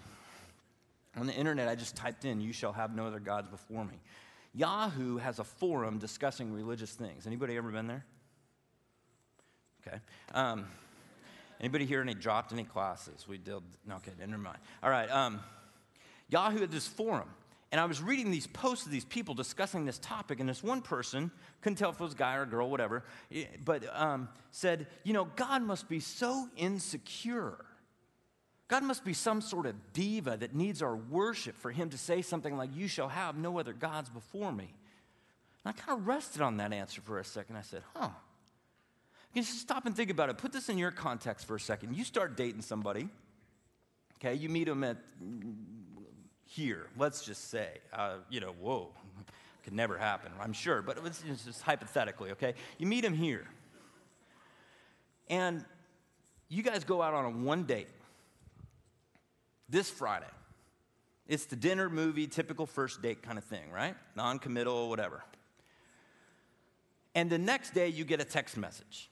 on 1.16 1.26
the 1.26 1.32
internet, 1.32 1.68
I 1.68 1.74
just 1.74 1.96
typed 1.96 2.24
in, 2.24 2.40
You 2.40 2.52
shall 2.52 2.72
have 2.72 2.94
no 2.94 3.06
other 3.06 3.20
gods 3.20 3.48
before 3.48 3.84
me. 3.84 4.00
Yahoo 4.54 5.16
has 5.16 5.38
a 5.38 5.44
forum 5.44 5.98
discussing 5.98 6.52
religious 6.52 6.92
things. 6.92 7.26
Anybody 7.26 7.56
ever 7.56 7.70
been 7.70 7.86
there? 7.86 8.04
Okay. 9.86 9.98
Um, 10.32 10.66
anybody 11.60 11.84
here 11.84 12.00
any 12.00 12.14
dropped 12.14 12.52
any 12.52 12.64
classes? 12.64 13.26
We 13.28 13.38
did. 13.38 13.62
No, 13.86 13.96
okay, 13.96 14.12
never 14.18 14.38
mind. 14.38 14.58
All 14.82 14.90
right. 14.90 15.10
Um, 15.10 15.40
Yahoo 16.28 16.60
had 16.60 16.70
this 16.70 16.86
forum, 16.86 17.28
and 17.70 17.80
I 17.80 17.84
was 17.84 18.00
reading 18.00 18.30
these 18.30 18.46
posts 18.46 18.86
of 18.86 18.92
these 18.92 19.04
people 19.04 19.34
discussing 19.34 19.84
this 19.84 19.98
topic, 19.98 20.40
and 20.40 20.48
this 20.48 20.62
one 20.62 20.80
person 20.80 21.30
couldn't 21.60 21.76
tell 21.76 21.90
if 21.90 22.00
it 22.00 22.02
was 22.02 22.14
a 22.14 22.16
guy 22.16 22.36
or 22.36 22.42
a 22.42 22.46
girl, 22.46 22.70
whatever, 22.70 23.04
eh, 23.32 23.44
but 23.64 23.84
um, 23.92 24.28
said, 24.52 24.86
"You 25.02 25.12
know, 25.12 25.26
God 25.36 25.62
must 25.62 25.88
be 25.88 26.00
so 26.00 26.48
insecure." 26.56 27.56
God 28.68 28.82
must 28.82 29.04
be 29.04 29.12
some 29.12 29.40
sort 29.40 29.66
of 29.66 29.92
diva 29.92 30.36
that 30.38 30.54
needs 30.54 30.82
our 30.82 30.96
worship 30.96 31.56
for 31.56 31.70
him 31.70 31.90
to 31.90 31.98
say 31.98 32.22
something 32.22 32.56
like, 32.56 32.74
You 32.74 32.88
shall 32.88 33.08
have 33.08 33.36
no 33.36 33.58
other 33.58 33.72
gods 33.72 34.08
before 34.08 34.52
me. 34.52 34.72
And 35.64 35.74
I 35.74 35.80
kind 35.80 35.98
of 35.98 36.06
rested 36.06 36.40
on 36.40 36.56
that 36.58 36.72
answer 36.72 37.00
for 37.00 37.18
a 37.18 37.24
second. 37.24 37.56
I 37.56 37.62
said, 37.62 37.82
Huh. 37.94 38.10
You 39.34 39.42
just 39.42 39.60
stop 39.60 39.84
and 39.84 39.96
think 39.96 40.10
about 40.10 40.30
it. 40.30 40.38
Put 40.38 40.52
this 40.52 40.68
in 40.68 40.78
your 40.78 40.92
context 40.92 41.46
for 41.46 41.56
a 41.56 41.60
second. 41.60 41.96
You 41.96 42.04
start 42.04 42.36
dating 42.36 42.62
somebody, 42.62 43.08
okay? 44.18 44.34
You 44.34 44.48
meet 44.48 44.68
them 44.68 44.84
at 44.84 44.96
here, 46.46 46.86
let's 46.96 47.24
just 47.24 47.50
say. 47.50 47.78
Uh, 47.92 48.18
you 48.30 48.38
know, 48.38 48.54
whoa, 48.60 48.90
could 49.64 49.72
never 49.72 49.98
happen, 49.98 50.30
I'm 50.40 50.52
sure, 50.52 50.82
but 50.82 50.98
it's 51.04 51.22
just 51.44 51.62
hypothetically, 51.62 52.30
okay? 52.30 52.54
You 52.78 52.86
meet 52.86 53.04
him 53.04 53.12
here. 53.12 53.44
And 55.28 55.64
you 56.48 56.62
guys 56.62 56.84
go 56.84 57.02
out 57.02 57.14
on 57.14 57.24
a 57.24 57.30
one 57.30 57.64
date 57.64 57.88
this 59.68 59.90
Friday. 59.90 60.26
It's 61.26 61.46
the 61.46 61.56
dinner 61.56 61.88
movie, 61.88 62.26
typical 62.26 62.66
first 62.66 63.00
date 63.00 63.22
kind 63.22 63.38
of 63.38 63.44
thing, 63.44 63.70
right? 63.72 63.94
Non 64.14 64.38
committal, 64.38 64.88
whatever. 64.88 65.22
And 67.14 67.30
the 67.30 67.38
next 67.38 67.72
day, 67.74 67.88
you 67.88 68.04
get 68.04 68.20
a 68.20 68.24
text 68.24 68.56
message 68.56 69.08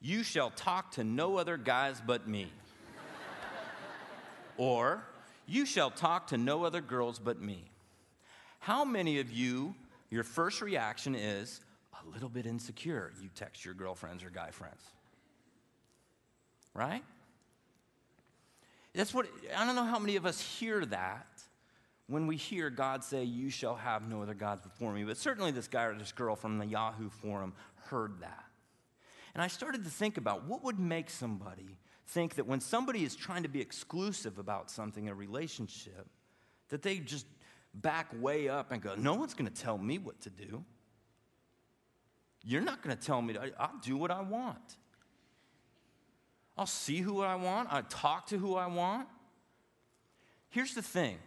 You 0.00 0.22
shall 0.22 0.50
talk 0.50 0.92
to 0.92 1.04
no 1.04 1.36
other 1.36 1.56
guys 1.56 2.00
but 2.04 2.26
me. 2.26 2.50
or, 4.56 5.04
You 5.46 5.66
shall 5.66 5.90
talk 5.90 6.28
to 6.28 6.38
no 6.38 6.64
other 6.64 6.80
girls 6.80 7.18
but 7.18 7.40
me. 7.40 7.64
How 8.60 8.84
many 8.84 9.18
of 9.18 9.30
you, 9.30 9.74
your 10.08 10.22
first 10.22 10.62
reaction 10.62 11.14
is 11.14 11.60
a 11.92 12.08
little 12.14 12.28
bit 12.28 12.46
insecure? 12.46 13.12
You 13.20 13.28
text 13.34 13.64
your 13.64 13.74
girlfriends 13.74 14.24
or 14.24 14.30
guy 14.30 14.52
friends. 14.52 14.82
Right? 16.72 17.02
That's 18.94 19.14
what, 19.14 19.26
I 19.56 19.64
don't 19.64 19.74
know 19.74 19.84
how 19.84 19.98
many 19.98 20.16
of 20.16 20.26
us 20.26 20.40
hear 20.40 20.84
that 20.86 21.26
when 22.08 22.26
we 22.26 22.36
hear 22.36 22.68
God 22.68 23.02
say, 23.02 23.24
You 23.24 23.50
shall 23.50 23.74
have 23.74 24.08
no 24.08 24.22
other 24.22 24.34
gods 24.34 24.60
before 24.60 24.92
me. 24.92 25.04
But 25.04 25.16
certainly 25.16 25.50
this 25.50 25.68
guy 25.68 25.84
or 25.84 25.94
this 25.94 26.12
girl 26.12 26.36
from 26.36 26.58
the 26.58 26.66
Yahoo 26.66 27.08
forum 27.08 27.54
heard 27.86 28.20
that. 28.20 28.44
And 29.34 29.42
I 29.42 29.46
started 29.46 29.84
to 29.84 29.90
think 29.90 30.18
about 30.18 30.44
what 30.44 30.62
would 30.62 30.78
make 30.78 31.08
somebody 31.08 31.78
think 32.08 32.34
that 32.34 32.46
when 32.46 32.60
somebody 32.60 33.04
is 33.04 33.16
trying 33.16 33.44
to 33.44 33.48
be 33.48 33.60
exclusive 33.60 34.38
about 34.38 34.70
something, 34.70 35.08
a 35.08 35.14
relationship, 35.14 36.06
that 36.68 36.82
they 36.82 36.98
just 36.98 37.26
back 37.74 38.08
way 38.20 38.48
up 38.48 38.72
and 38.72 38.82
go, 38.82 38.94
No 38.94 39.14
one's 39.14 39.34
going 39.34 39.50
to 39.50 39.62
tell 39.62 39.78
me 39.78 39.98
what 39.98 40.20
to 40.22 40.30
do. 40.30 40.62
You're 42.44 42.60
not 42.60 42.82
going 42.82 42.94
to 42.96 43.02
tell 43.02 43.22
me, 43.22 43.34
to, 43.34 43.52
I'll 43.58 43.78
do 43.82 43.96
what 43.96 44.10
I 44.10 44.20
want. 44.20 44.76
I'll 46.56 46.66
see 46.66 46.98
who 46.98 47.20
I 47.20 47.34
want, 47.36 47.72
I 47.72 47.82
talk 47.82 48.26
to 48.28 48.38
who 48.38 48.54
I 48.54 48.66
want. 48.66 49.08
Here's 50.50 50.74
the 50.74 50.82
thing 50.82 51.18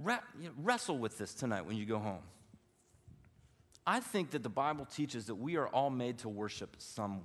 wrestle 0.00 0.98
with 0.98 1.18
this 1.18 1.34
tonight 1.34 1.62
when 1.62 1.76
you 1.76 1.84
go 1.84 1.98
home. 1.98 2.22
I 3.86 4.00
think 4.00 4.30
that 4.30 4.42
the 4.42 4.48
Bible 4.48 4.84
teaches 4.84 5.26
that 5.26 5.34
we 5.34 5.56
are 5.56 5.66
all 5.66 5.90
made 5.90 6.18
to 6.18 6.28
worship 6.28 6.76
something. 6.78 7.24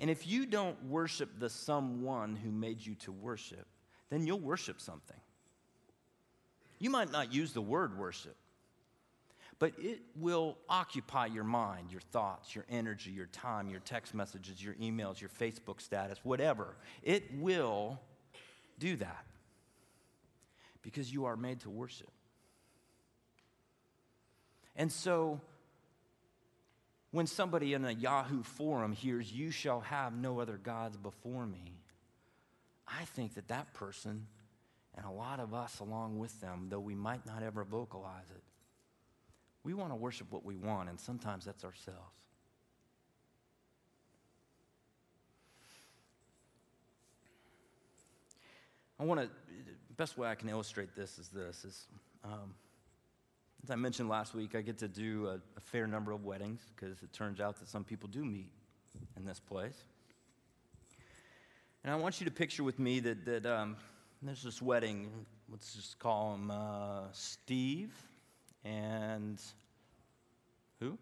And 0.00 0.08
if 0.08 0.26
you 0.28 0.46
don't 0.46 0.84
worship 0.84 1.40
the 1.40 1.50
someone 1.50 2.36
who 2.36 2.50
made 2.50 2.86
you 2.86 2.94
to 2.96 3.12
worship, 3.12 3.66
then 4.10 4.26
you'll 4.26 4.38
worship 4.38 4.80
something. 4.80 5.16
You 6.78 6.90
might 6.90 7.10
not 7.10 7.32
use 7.32 7.52
the 7.52 7.60
word 7.60 7.98
worship, 7.98 8.36
but 9.58 9.72
it 9.78 10.00
will 10.16 10.56
occupy 10.68 11.26
your 11.26 11.44
mind, 11.44 11.90
your 11.90 12.00
thoughts, 12.00 12.54
your 12.54 12.64
energy, 12.70 13.10
your 13.10 13.26
time, 13.26 13.68
your 13.68 13.80
text 13.80 14.14
messages, 14.14 14.62
your 14.62 14.74
emails, 14.74 15.20
your 15.20 15.30
Facebook 15.30 15.80
status, 15.80 16.18
whatever. 16.22 16.76
It 17.02 17.24
will 17.38 18.00
do 18.78 18.96
that 18.96 19.24
because 20.82 21.12
you 21.12 21.24
are 21.24 21.36
made 21.36 21.60
to 21.60 21.70
worship. 21.70 22.10
And 24.76 24.92
so, 24.92 25.40
when 27.10 27.26
somebody 27.26 27.74
in 27.74 27.84
a 27.84 27.90
Yahoo 27.90 28.44
forum 28.44 28.92
hears, 28.92 29.32
You 29.32 29.50
shall 29.50 29.80
have 29.80 30.12
no 30.14 30.40
other 30.40 30.56
gods 30.56 30.96
before 30.96 31.46
me, 31.46 31.72
I 32.86 33.04
think 33.06 33.34
that 33.34 33.48
that 33.48 33.74
person, 33.74 34.26
and 34.96 35.04
a 35.04 35.10
lot 35.10 35.40
of 35.40 35.52
us 35.52 35.80
along 35.80 36.18
with 36.18 36.40
them, 36.40 36.68
though 36.70 36.80
we 36.80 36.94
might 36.94 37.26
not 37.26 37.42
ever 37.42 37.64
vocalize 37.64 38.30
it, 38.30 38.42
we 39.68 39.74
want 39.74 39.90
to 39.90 39.96
worship 39.96 40.32
what 40.32 40.46
we 40.46 40.56
want, 40.56 40.88
and 40.88 40.98
sometimes 40.98 41.44
that's 41.44 41.62
ourselves. 41.62 41.98
I 48.98 49.04
want 49.04 49.20
to, 49.20 49.26
the 49.26 49.94
best 49.98 50.16
way 50.16 50.26
I 50.26 50.36
can 50.36 50.48
illustrate 50.48 50.96
this 50.96 51.18
is 51.18 51.28
this, 51.28 51.66
is, 51.66 51.86
um, 52.24 52.54
as 53.62 53.70
I 53.70 53.76
mentioned 53.76 54.08
last 54.08 54.34
week, 54.34 54.54
I 54.54 54.62
get 54.62 54.78
to 54.78 54.88
do 54.88 55.26
a, 55.26 55.34
a 55.34 55.60
fair 55.60 55.86
number 55.86 56.12
of 56.12 56.24
weddings 56.24 56.62
because 56.74 57.02
it 57.02 57.12
turns 57.12 57.38
out 57.38 57.58
that 57.58 57.68
some 57.68 57.84
people 57.84 58.08
do 58.08 58.24
meet 58.24 58.50
in 59.18 59.26
this 59.26 59.38
place. 59.38 59.84
And 61.84 61.92
I 61.92 61.96
want 61.96 62.22
you 62.22 62.24
to 62.24 62.32
picture 62.32 62.64
with 62.64 62.78
me 62.78 63.00
that, 63.00 63.26
that 63.26 63.44
um, 63.44 63.76
there's 64.22 64.42
this 64.42 64.62
wedding, 64.62 65.10
let's 65.50 65.74
just 65.74 65.98
call 65.98 66.36
him 66.36 66.50
uh, 66.50 67.02
Steve 67.12 67.92
and 68.64 69.40
who? 70.80 70.98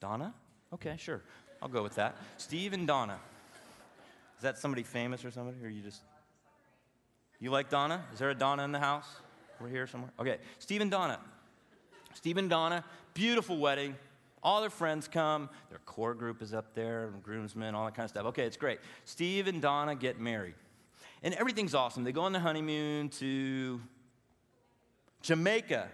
Donna? 0.00 0.34
Okay, 0.72 0.94
sure. 0.98 1.22
I'll 1.62 1.68
go 1.68 1.82
with 1.82 1.96
that. 1.96 2.16
Steve 2.38 2.72
and 2.72 2.86
Donna. 2.86 3.18
Is 4.36 4.42
that 4.42 4.58
somebody 4.58 4.82
famous 4.82 5.24
or 5.24 5.30
somebody, 5.30 5.58
or 5.62 5.68
you 5.68 5.82
just. 5.82 6.00
You 7.38 7.50
like 7.50 7.70
Donna? 7.70 8.04
Is 8.12 8.18
there 8.18 8.30
a 8.30 8.34
Donna 8.34 8.64
in 8.64 8.72
the 8.72 8.78
house? 8.78 9.06
We're 9.60 9.68
here 9.68 9.86
somewhere? 9.86 10.10
Okay, 10.18 10.38
Steve 10.58 10.80
and 10.80 10.90
Donna. 10.90 11.18
Steve 12.14 12.38
and 12.38 12.48
Donna, 12.48 12.84
beautiful 13.14 13.58
wedding. 13.58 13.96
All 14.42 14.60
their 14.60 14.70
friends 14.70 15.06
come. 15.06 15.50
Their 15.68 15.80
core 15.80 16.14
group 16.14 16.40
is 16.40 16.54
up 16.54 16.74
there, 16.74 17.12
groomsmen, 17.22 17.74
all 17.74 17.84
that 17.84 17.94
kind 17.94 18.04
of 18.04 18.10
stuff. 18.10 18.26
Okay, 18.26 18.44
it's 18.44 18.56
great. 18.56 18.80
Steve 19.04 19.46
and 19.46 19.60
Donna 19.60 19.94
get 19.94 20.18
married. 20.18 20.54
And 21.22 21.34
everything's 21.34 21.74
awesome. 21.74 22.04
They 22.04 22.12
go 22.12 22.22
on 22.22 22.32
the 22.32 22.40
honeymoon 22.40 23.10
to 23.10 23.80
Jamaica. 25.20 25.88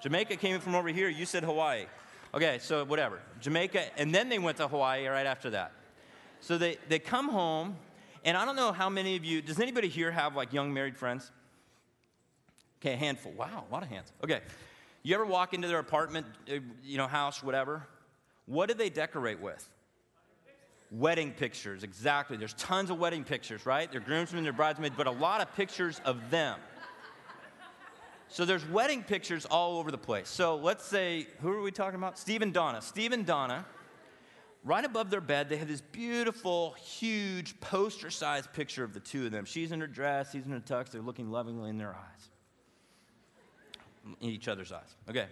Jamaica 0.00 0.36
came 0.36 0.54
in 0.54 0.60
from 0.60 0.74
over 0.74 0.88
here. 0.88 1.08
You 1.08 1.26
said 1.26 1.44
Hawaii. 1.44 1.86
Okay, 2.32 2.58
so 2.60 2.84
whatever. 2.84 3.20
Jamaica, 3.40 3.98
and 3.98 4.14
then 4.14 4.28
they 4.28 4.38
went 4.38 4.56
to 4.58 4.68
Hawaii 4.68 5.06
right 5.06 5.26
after 5.26 5.50
that. 5.50 5.72
So 6.40 6.56
they, 6.58 6.78
they 6.88 6.98
come 6.98 7.28
home, 7.28 7.76
and 8.24 8.36
I 8.36 8.44
don't 8.44 8.56
know 8.56 8.72
how 8.72 8.88
many 8.88 9.16
of 9.16 9.24
you, 9.24 9.42
does 9.42 9.60
anybody 9.60 9.88
here 9.88 10.10
have 10.10 10.36
like 10.36 10.52
young 10.52 10.72
married 10.72 10.96
friends? 10.96 11.30
Okay, 12.80 12.94
a 12.94 12.96
handful. 12.96 13.32
Wow, 13.32 13.64
a 13.68 13.72
lot 13.72 13.82
of 13.82 13.88
hands. 13.88 14.12
Okay. 14.24 14.40
You 15.02 15.14
ever 15.14 15.26
walk 15.26 15.54
into 15.54 15.68
their 15.68 15.78
apartment, 15.78 16.26
uh, 16.48 16.56
you 16.84 16.98
know, 16.98 17.06
house, 17.06 17.42
whatever? 17.42 17.86
What 18.46 18.68
do 18.68 18.74
they 18.74 18.90
decorate 18.90 19.40
with? 19.40 19.68
Wedding 20.90 21.32
pictures, 21.32 21.84
exactly. 21.84 22.36
There's 22.36 22.54
tons 22.54 22.90
of 22.90 22.98
wedding 22.98 23.24
pictures, 23.24 23.64
right? 23.64 23.90
They're 23.90 24.00
groomsmen, 24.00 24.42
they're 24.44 24.52
bridesmaids, 24.52 24.94
but 24.96 25.06
a 25.06 25.12
lot 25.12 25.40
of 25.40 25.54
pictures 25.54 26.00
of 26.04 26.30
them. 26.30 26.58
So 28.30 28.44
there's 28.44 28.66
wedding 28.68 29.02
pictures 29.02 29.44
all 29.44 29.78
over 29.78 29.90
the 29.90 29.98
place. 29.98 30.28
So 30.28 30.56
let's 30.56 30.84
say, 30.84 31.26
who 31.42 31.50
are 31.50 31.60
we 31.60 31.72
talking 31.72 31.98
about? 31.98 32.18
Steve 32.18 32.42
and 32.42 32.54
Donna. 32.54 32.80
Steve 32.80 33.12
and 33.12 33.26
Donna, 33.26 33.66
right 34.64 34.84
above 34.84 35.10
their 35.10 35.20
bed, 35.20 35.48
they 35.48 35.56
have 35.56 35.68
this 35.68 35.80
beautiful, 35.80 36.72
huge 36.72 37.60
poster 37.60 38.10
sized 38.10 38.52
picture 38.52 38.84
of 38.84 38.94
the 38.94 39.00
two 39.00 39.26
of 39.26 39.32
them. 39.32 39.44
She's 39.44 39.72
in 39.72 39.80
her 39.80 39.86
dress, 39.86 40.32
he's 40.32 40.46
in 40.46 40.52
her 40.52 40.60
tux, 40.60 40.90
they're 40.90 41.02
looking 41.02 41.30
lovingly 41.30 41.70
in 41.70 41.78
their 41.78 41.90
eyes 41.90 42.30
in 44.20 44.30
each 44.30 44.48
other's 44.48 44.72
eyes. 44.72 44.96
Okay. 45.08 45.26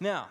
Now, 0.00 0.28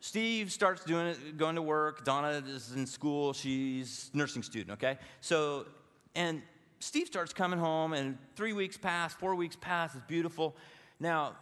Steve 0.00 0.52
starts 0.52 0.84
doing 0.84 1.06
it, 1.08 1.36
going 1.36 1.56
to 1.56 1.62
work. 1.62 2.04
Donna 2.04 2.42
is 2.46 2.72
in 2.72 2.86
school. 2.86 3.32
She's 3.32 4.10
nursing 4.12 4.42
student, 4.42 4.72
okay? 4.72 4.98
So, 5.20 5.66
and 6.14 6.42
Steve 6.84 7.06
starts 7.06 7.32
coming 7.32 7.58
home, 7.58 7.94
and 7.94 8.18
three 8.36 8.52
weeks 8.52 8.76
pass, 8.76 9.14
four 9.14 9.34
weeks 9.34 9.56
pass. 9.58 9.94
It's 9.94 10.04
beautiful. 10.06 10.54
Now, 11.00 11.34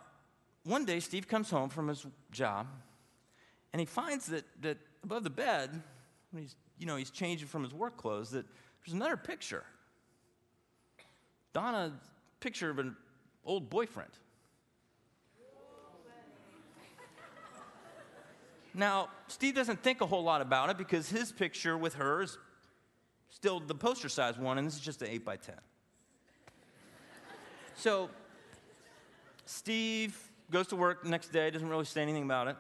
one 0.63 0.85
day, 0.85 1.01
Steve 1.01 1.27
comes 1.27 1.51
home 1.51 1.69
from 1.69 1.89
his 1.89 2.07
job, 2.31 2.69
and 3.73 3.81
he 3.81 3.85
finds 3.87 4.27
that, 4.27 4.45
that 4.61 4.79
above 5.03 5.25
the 5.25 5.31
bed, 5.31 5.83
when 6.31 6.45
he's, 6.45 6.55
you 6.79 6.87
know, 6.87 6.95
he's 6.95 7.11
changing 7.11 7.49
from 7.49 7.65
his 7.65 7.75
work 7.75 7.97
clothes, 7.97 8.31
that 8.31 8.47
there's 8.87 8.95
another 8.95 9.17
picture. 9.17 9.65
Donna, 11.53 11.93
picture 12.39 12.71
of 12.71 12.79
an 12.79 12.97
old 13.45 13.69
boyfriend. 13.69 14.13
Now, 18.75 19.09
Steve 19.27 19.57
doesn't 19.57 19.83
think 19.83 20.01
a 20.03 20.07
whole 20.07 20.23
lot 20.23 20.41
about 20.41 20.71
it 20.71 20.79
because 20.79 21.11
his 21.11 21.33
picture 21.33 21.77
with 21.77 21.95
her 21.95 22.23
is 22.23 22.39
still 23.33 23.59
the 23.61 23.75
poster 23.75 24.09
size 24.09 24.39
one, 24.39 24.59
and 24.59 24.67
this 24.67 24.75
is 24.75 24.81
just 24.81 25.03
an 25.03 25.09
8 25.09 25.25
by 25.25 25.37
10. 25.37 25.55
So, 27.75 28.11
Steve 29.47 30.17
goes 30.51 30.69
to 30.69 30.77
work 30.77 31.05
next 31.05 31.33
day, 31.33 31.51
doesn't 31.51 31.69
really 31.69 31.87
say 31.87 32.03
anything 32.03 32.23
about 32.25 32.49
it. 32.49 32.57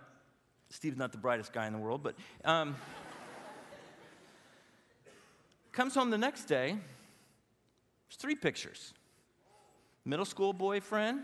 Steve's 0.70 0.96
not 0.96 1.12
the 1.12 1.18
brightest 1.18 1.52
guy 1.52 1.66
in 1.66 1.72
the 1.74 1.78
world, 1.78 2.02
but 2.02 2.16
um, 2.46 2.74
comes 5.70 5.94
home 5.94 6.10
the 6.10 6.18
next 6.18 6.46
day. 6.46 6.78
There's 8.08 8.16
three 8.16 8.34
pictures 8.34 8.94
middle 10.04 10.24
school 10.24 10.52
boyfriend, 10.52 11.20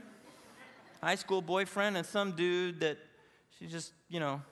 high 1.03 1.17
school 1.17 1.43
boyfriend, 1.43 1.97
and 1.97 2.07
some 2.07 2.33
dude 2.33 2.81
that 2.81 2.99
she 3.59 3.67
just, 3.67 3.93
you 4.09 4.21
know, 4.21 4.43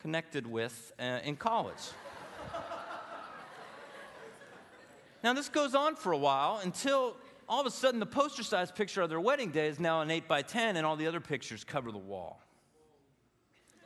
connected 0.00 0.46
with 0.46 0.92
uh, 0.98 1.20
in 1.24 1.36
college. 1.36 1.92
Now, 5.22 5.32
this 5.32 5.48
goes 5.48 5.74
on 5.74 5.96
for 5.96 6.12
a 6.12 6.18
while 6.18 6.60
until 6.62 7.16
all 7.48 7.60
of 7.60 7.66
a 7.66 7.70
sudden 7.70 7.98
the 7.98 8.06
poster 8.06 8.42
sized 8.42 8.74
picture 8.74 9.02
of 9.02 9.08
their 9.08 9.20
wedding 9.20 9.50
day 9.50 9.68
is 9.68 9.80
now 9.80 10.00
an 10.00 10.10
8 10.10 10.28
by 10.28 10.42
10 10.42 10.76
and 10.76 10.86
all 10.86 10.96
the 10.96 11.06
other 11.06 11.20
pictures 11.20 11.64
cover 11.64 11.90
the 11.90 11.98
wall. 11.98 12.40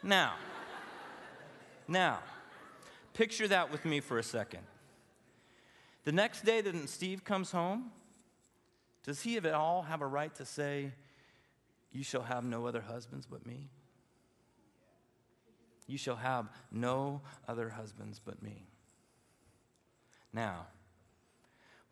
Now, 0.02 0.34
now, 1.86 2.18
picture 3.14 3.48
that 3.48 3.70
with 3.70 3.84
me 3.84 4.00
for 4.00 4.18
a 4.18 4.22
second. 4.22 4.62
The 6.04 6.12
next 6.12 6.44
day 6.44 6.60
that 6.60 6.88
Steve 6.88 7.24
comes 7.24 7.52
home, 7.52 7.92
does 9.04 9.22
he 9.22 9.36
at 9.36 9.46
all 9.46 9.82
have 9.82 10.00
a 10.00 10.06
right 10.06 10.34
to 10.36 10.44
say, 10.44 10.92
You 11.92 12.02
shall 12.02 12.22
have 12.22 12.44
no 12.44 12.66
other 12.66 12.80
husbands 12.80 13.26
but 13.26 13.46
me? 13.46 13.70
You 15.86 15.98
shall 15.98 16.16
have 16.16 16.48
no 16.70 17.20
other 17.46 17.70
husbands 17.70 18.20
but 18.24 18.42
me. 18.42 18.66
Now, 20.32 20.66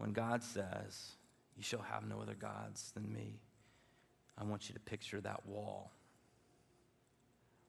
when 0.00 0.12
God 0.12 0.42
says, 0.42 1.12
You 1.58 1.62
shall 1.62 1.82
have 1.82 2.08
no 2.08 2.22
other 2.22 2.34
gods 2.34 2.90
than 2.94 3.12
me, 3.12 3.38
I 4.38 4.44
want 4.44 4.66
you 4.68 4.72
to 4.72 4.80
picture 4.80 5.20
that 5.20 5.46
wall. 5.46 5.92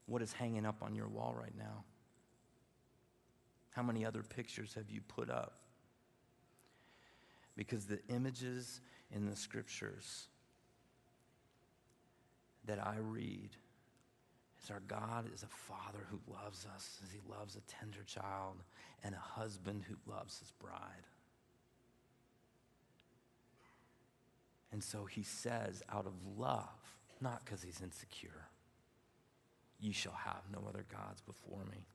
What 0.05 0.21
is 0.21 0.31
hanging 0.31 0.65
up 0.65 0.81
on 0.81 0.95
your 0.95 1.09
wall 1.09 1.35
right 1.37 1.53
now? 1.57 1.83
How 3.71 3.83
many 3.83 4.05
other 4.05 4.23
pictures 4.23 4.73
have 4.75 4.89
you 4.89 5.01
put 5.09 5.29
up? 5.29 5.57
Because 7.57 7.85
the 7.85 7.99
images 8.07 8.79
in 9.13 9.29
the 9.29 9.35
scriptures 9.35 10.27
that 12.65 12.79
I 12.79 12.95
read 13.01 13.49
is 14.63 14.71
our 14.71 14.81
God 14.87 15.25
is 15.35 15.43
a 15.43 15.47
father 15.47 16.05
who 16.09 16.19
loves 16.31 16.65
us 16.73 16.97
as 17.03 17.11
he 17.11 17.19
loves 17.29 17.57
a 17.57 17.61
tender 17.69 18.03
child 18.05 18.63
and 19.03 19.13
a 19.15 19.17
husband 19.17 19.83
who 19.85 19.95
loves 20.09 20.39
his 20.39 20.51
bride. 20.51 21.07
And 24.71 24.83
so 24.83 25.05
he 25.05 25.23
says, 25.23 25.83
out 25.91 26.05
of 26.05 26.13
love, 26.37 26.69
not 27.19 27.43
because 27.43 27.61
he's 27.61 27.81
insecure, 27.81 28.47
you 29.79 29.91
shall 29.93 30.13
have 30.13 30.41
no 30.51 30.61
other 30.67 30.85
gods 30.91 31.21
before 31.21 31.59
me. 31.69 31.85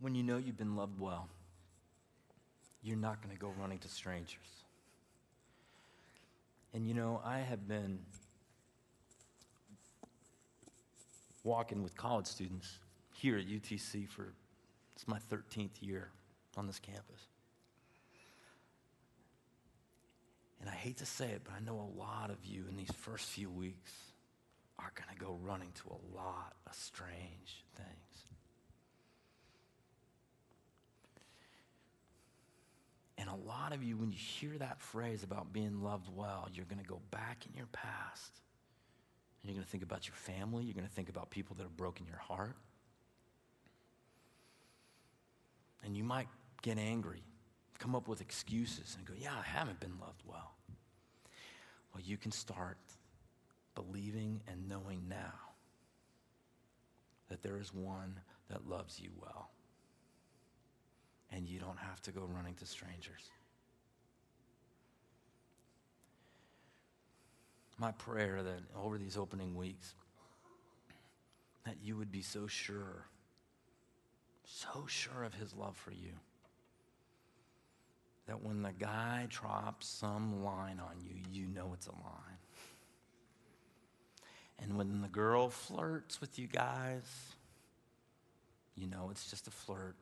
When 0.00 0.14
you 0.14 0.22
know 0.22 0.36
you've 0.36 0.58
been 0.58 0.76
loved 0.76 1.00
well, 1.00 1.28
you're 2.82 2.96
not 2.96 3.22
going 3.22 3.34
to 3.34 3.40
go 3.40 3.52
running 3.58 3.78
to 3.78 3.88
strangers. 3.88 4.64
And 6.74 6.86
you 6.86 6.94
know, 6.94 7.20
I 7.24 7.38
have 7.38 7.66
been 7.66 7.98
walking 11.42 11.82
with 11.82 11.96
college 11.96 12.26
students 12.26 12.78
here 13.14 13.38
at 13.38 13.46
UTC 13.46 14.08
for 14.08 14.26
it's 14.94 15.08
my 15.08 15.18
13th 15.30 15.70
year 15.80 16.10
on 16.56 16.66
this 16.66 16.78
campus. 16.78 17.28
And 20.66 20.74
I 20.74 20.78
hate 20.78 20.96
to 20.96 21.06
say 21.06 21.26
it, 21.26 21.42
but 21.44 21.52
I 21.54 21.64
know 21.64 21.78
a 21.78 21.96
lot 21.96 22.30
of 22.30 22.44
you 22.44 22.64
in 22.68 22.76
these 22.76 22.90
first 22.98 23.26
few 23.26 23.48
weeks 23.48 23.92
are 24.80 24.90
going 24.96 25.16
to 25.16 25.24
go 25.24 25.38
running 25.44 25.70
to 25.84 25.90
a 25.90 26.16
lot 26.16 26.54
of 26.66 26.74
strange 26.74 27.64
things. 27.76 28.24
And 33.16 33.28
a 33.28 33.48
lot 33.48 33.74
of 33.74 33.84
you, 33.84 33.96
when 33.96 34.10
you 34.10 34.18
hear 34.18 34.58
that 34.58 34.80
phrase 34.80 35.22
about 35.22 35.52
being 35.52 35.84
loved 35.84 36.08
well, 36.12 36.48
you're 36.52 36.66
going 36.66 36.82
to 36.82 36.88
go 36.88 37.00
back 37.12 37.46
in 37.48 37.56
your 37.56 37.68
past. 37.70 38.32
And 39.42 39.50
you're 39.50 39.54
going 39.54 39.64
to 39.64 39.70
think 39.70 39.84
about 39.84 40.08
your 40.08 40.16
family. 40.16 40.64
You're 40.64 40.74
going 40.74 40.84
to 40.84 40.92
think 40.92 41.08
about 41.08 41.30
people 41.30 41.54
that 41.58 41.62
have 41.62 41.76
broken 41.76 42.06
your 42.06 42.18
heart. 42.18 42.56
And 45.84 45.96
you 45.96 46.02
might 46.02 46.26
get 46.62 46.76
angry, 46.76 47.22
come 47.78 47.94
up 47.94 48.08
with 48.08 48.20
excuses, 48.20 48.96
and 48.96 49.06
go, 49.06 49.14
Yeah, 49.18 49.34
I 49.38 49.42
haven't 49.42 49.80
been 49.80 49.98
loved 50.00 50.22
well. 50.26 50.52
Well, 51.94 52.02
you 52.04 52.16
can 52.16 52.32
start 52.32 52.78
believing 53.74 54.40
and 54.48 54.68
knowing 54.68 55.02
now 55.08 55.34
that 57.28 57.42
there 57.42 57.58
is 57.58 57.72
one 57.72 58.20
that 58.48 58.68
loves 58.68 59.00
you 59.00 59.10
well 59.20 59.50
and 61.32 61.46
you 61.46 61.58
don't 61.58 61.78
have 61.78 62.00
to 62.02 62.12
go 62.12 62.22
running 62.22 62.54
to 62.54 62.66
strangers. 62.66 63.30
My 67.78 67.92
prayer 67.92 68.42
that 68.42 68.60
over 68.74 68.96
these 68.96 69.16
opening 69.16 69.54
weeks, 69.54 69.94
that 71.66 71.76
you 71.82 71.96
would 71.96 72.10
be 72.10 72.22
so 72.22 72.46
sure, 72.46 73.06
so 74.44 74.86
sure 74.86 75.24
of 75.24 75.34
his 75.34 75.52
love 75.54 75.76
for 75.76 75.90
you, 75.90 76.12
that 78.26 78.42
when 78.42 78.62
the 78.62 78.72
guy 78.72 79.26
drops 79.28 79.86
some 79.86 80.44
line 80.44 80.80
on 80.80 80.96
you, 81.04 81.14
you 81.30 81.46
know 81.48 81.70
it's 81.74 81.86
a 81.86 81.92
line. 81.92 82.38
And 84.58 84.76
when 84.76 85.02
the 85.02 85.08
girl 85.08 85.48
flirts 85.48 86.20
with 86.20 86.38
you 86.38 86.46
guys, 86.46 87.04
you 88.74 88.86
know 88.86 89.08
it's 89.10 89.30
just 89.30 89.46
a 89.46 89.50
flirt 89.50 89.96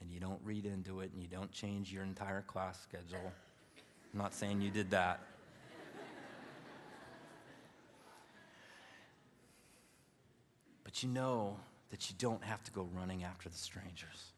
and 0.00 0.10
you 0.10 0.18
don't 0.20 0.40
read 0.44 0.66
into 0.66 1.00
it 1.00 1.12
and 1.12 1.22
you 1.22 1.28
don't 1.28 1.52
change 1.52 1.92
your 1.92 2.02
entire 2.02 2.42
class 2.42 2.80
schedule. 2.82 3.32
I'm 4.12 4.18
not 4.18 4.34
saying 4.34 4.60
you 4.60 4.70
did 4.70 4.90
that. 4.90 5.20
but 10.84 11.02
you 11.02 11.08
know 11.08 11.56
that 11.90 12.10
you 12.10 12.16
don't 12.18 12.42
have 12.42 12.62
to 12.64 12.72
go 12.72 12.88
running 12.94 13.22
after 13.22 13.48
the 13.48 13.56
strangers. 13.56 14.32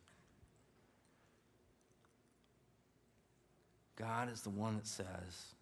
God 3.96 4.30
is 4.30 4.42
the 4.42 4.50
one 4.50 4.76
that 4.76 4.87
says, 4.87 5.54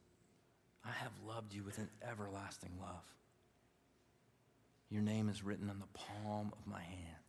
I 0.84 0.90
have 0.90 1.12
loved 1.26 1.54
you 1.54 1.62
with 1.62 1.78
an 1.78 1.88
everlasting 2.08 2.72
love. 2.80 3.04
Your 4.90 5.02
name 5.02 5.28
is 5.28 5.42
written 5.42 5.70
on 5.70 5.78
the 5.78 5.98
palm 5.98 6.52
of 6.52 6.66
my 6.66 6.80
hand. 6.80 7.22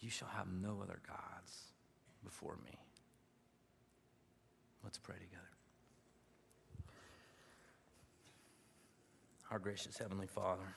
You 0.00 0.10
shall 0.10 0.28
have 0.28 0.46
no 0.52 0.80
other 0.82 1.00
gods 1.06 1.72
before 2.22 2.56
me. 2.64 2.78
Let's 4.82 4.98
pray 4.98 5.16
together. 5.16 5.40
Our 9.50 9.58
gracious 9.58 9.96
Heavenly 9.96 10.26
Father, 10.26 10.74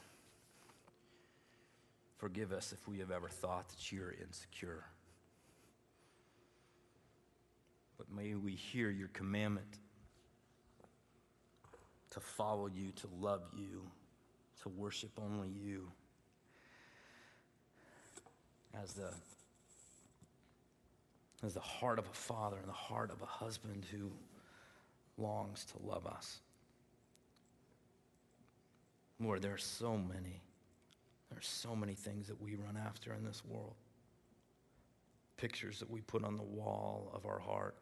forgive 2.17 2.51
us 2.51 2.71
if 2.71 2.88
we 2.88 2.99
have 2.99 3.12
ever 3.12 3.27
thought 3.27 3.69
that 3.69 3.91
you're 3.91 4.13
insecure. 4.21 4.86
But 8.08 8.24
may 8.24 8.36
we 8.36 8.54
hear 8.54 8.89
your 8.89 9.10
commandment 9.10 9.78
to 12.12 12.20
follow 12.20 12.67
you, 12.67 12.91
to 12.93 13.08
love 13.20 13.41
you, 13.54 13.84
to 14.63 14.70
worship 14.70 15.12
only 15.22 15.50
you 15.50 15.91
as 18.82 18.93
the, 18.93 19.12
as 21.46 21.54
the 21.54 21.60
heart 21.60 22.00
of 22.00 22.06
a 22.06 22.13
father 22.13 22.58
and 22.58 22.67
the 22.67 22.74
heart 22.74 23.12
of 23.12 23.22
a 23.22 23.26
husband 23.26 23.86
who 23.91 24.12
longs 25.17 25.65
to 25.65 25.88
love 25.88 26.06
us. 26.06 26.39
Lord, 29.20 29.41
there 29.41 29.54
are 29.54 29.58
so 29.58 29.98
many, 29.98 30.41
there 31.30 31.39
are 31.39 31.41
so 31.41 31.76
many 31.76 31.96
things 31.96 32.28
that 32.28 32.39
we 32.41 32.56
run 32.56 32.78
after 32.78 33.13
in 33.13 33.26
this 33.26 33.43
world. 33.43 33.74
Pictures 35.38 35.80
that 35.80 35.89
we 35.89 36.02
put 36.02 36.24
on 36.24 36.36
the 36.36 36.43
wall 36.43 37.12
of 37.13 37.26
our 37.26 37.39
heart. 37.39 37.76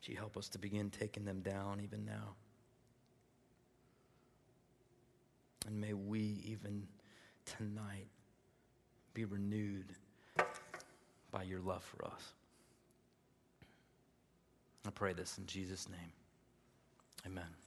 Would 0.00 0.08
you 0.08 0.16
help 0.16 0.38
us 0.38 0.48
to 0.48 0.58
begin 0.58 0.88
taking 0.88 1.26
them 1.26 1.40
down 1.40 1.82
even 1.84 2.06
now? 2.06 2.34
And 5.66 5.78
may 5.78 5.92
we 5.92 6.40
even 6.42 6.88
tonight 7.44 8.08
be 9.12 9.26
renewed 9.26 9.92
by 11.30 11.42
your 11.42 11.60
love 11.60 11.84
for 11.84 12.06
us. 12.06 12.32
I 14.86 14.90
pray 14.90 15.12
this 15.12 15.36
in 15.36 15.44
Jesus' 15.44 15.86
name. 15.90 16.12
Amen. 17.26 17.59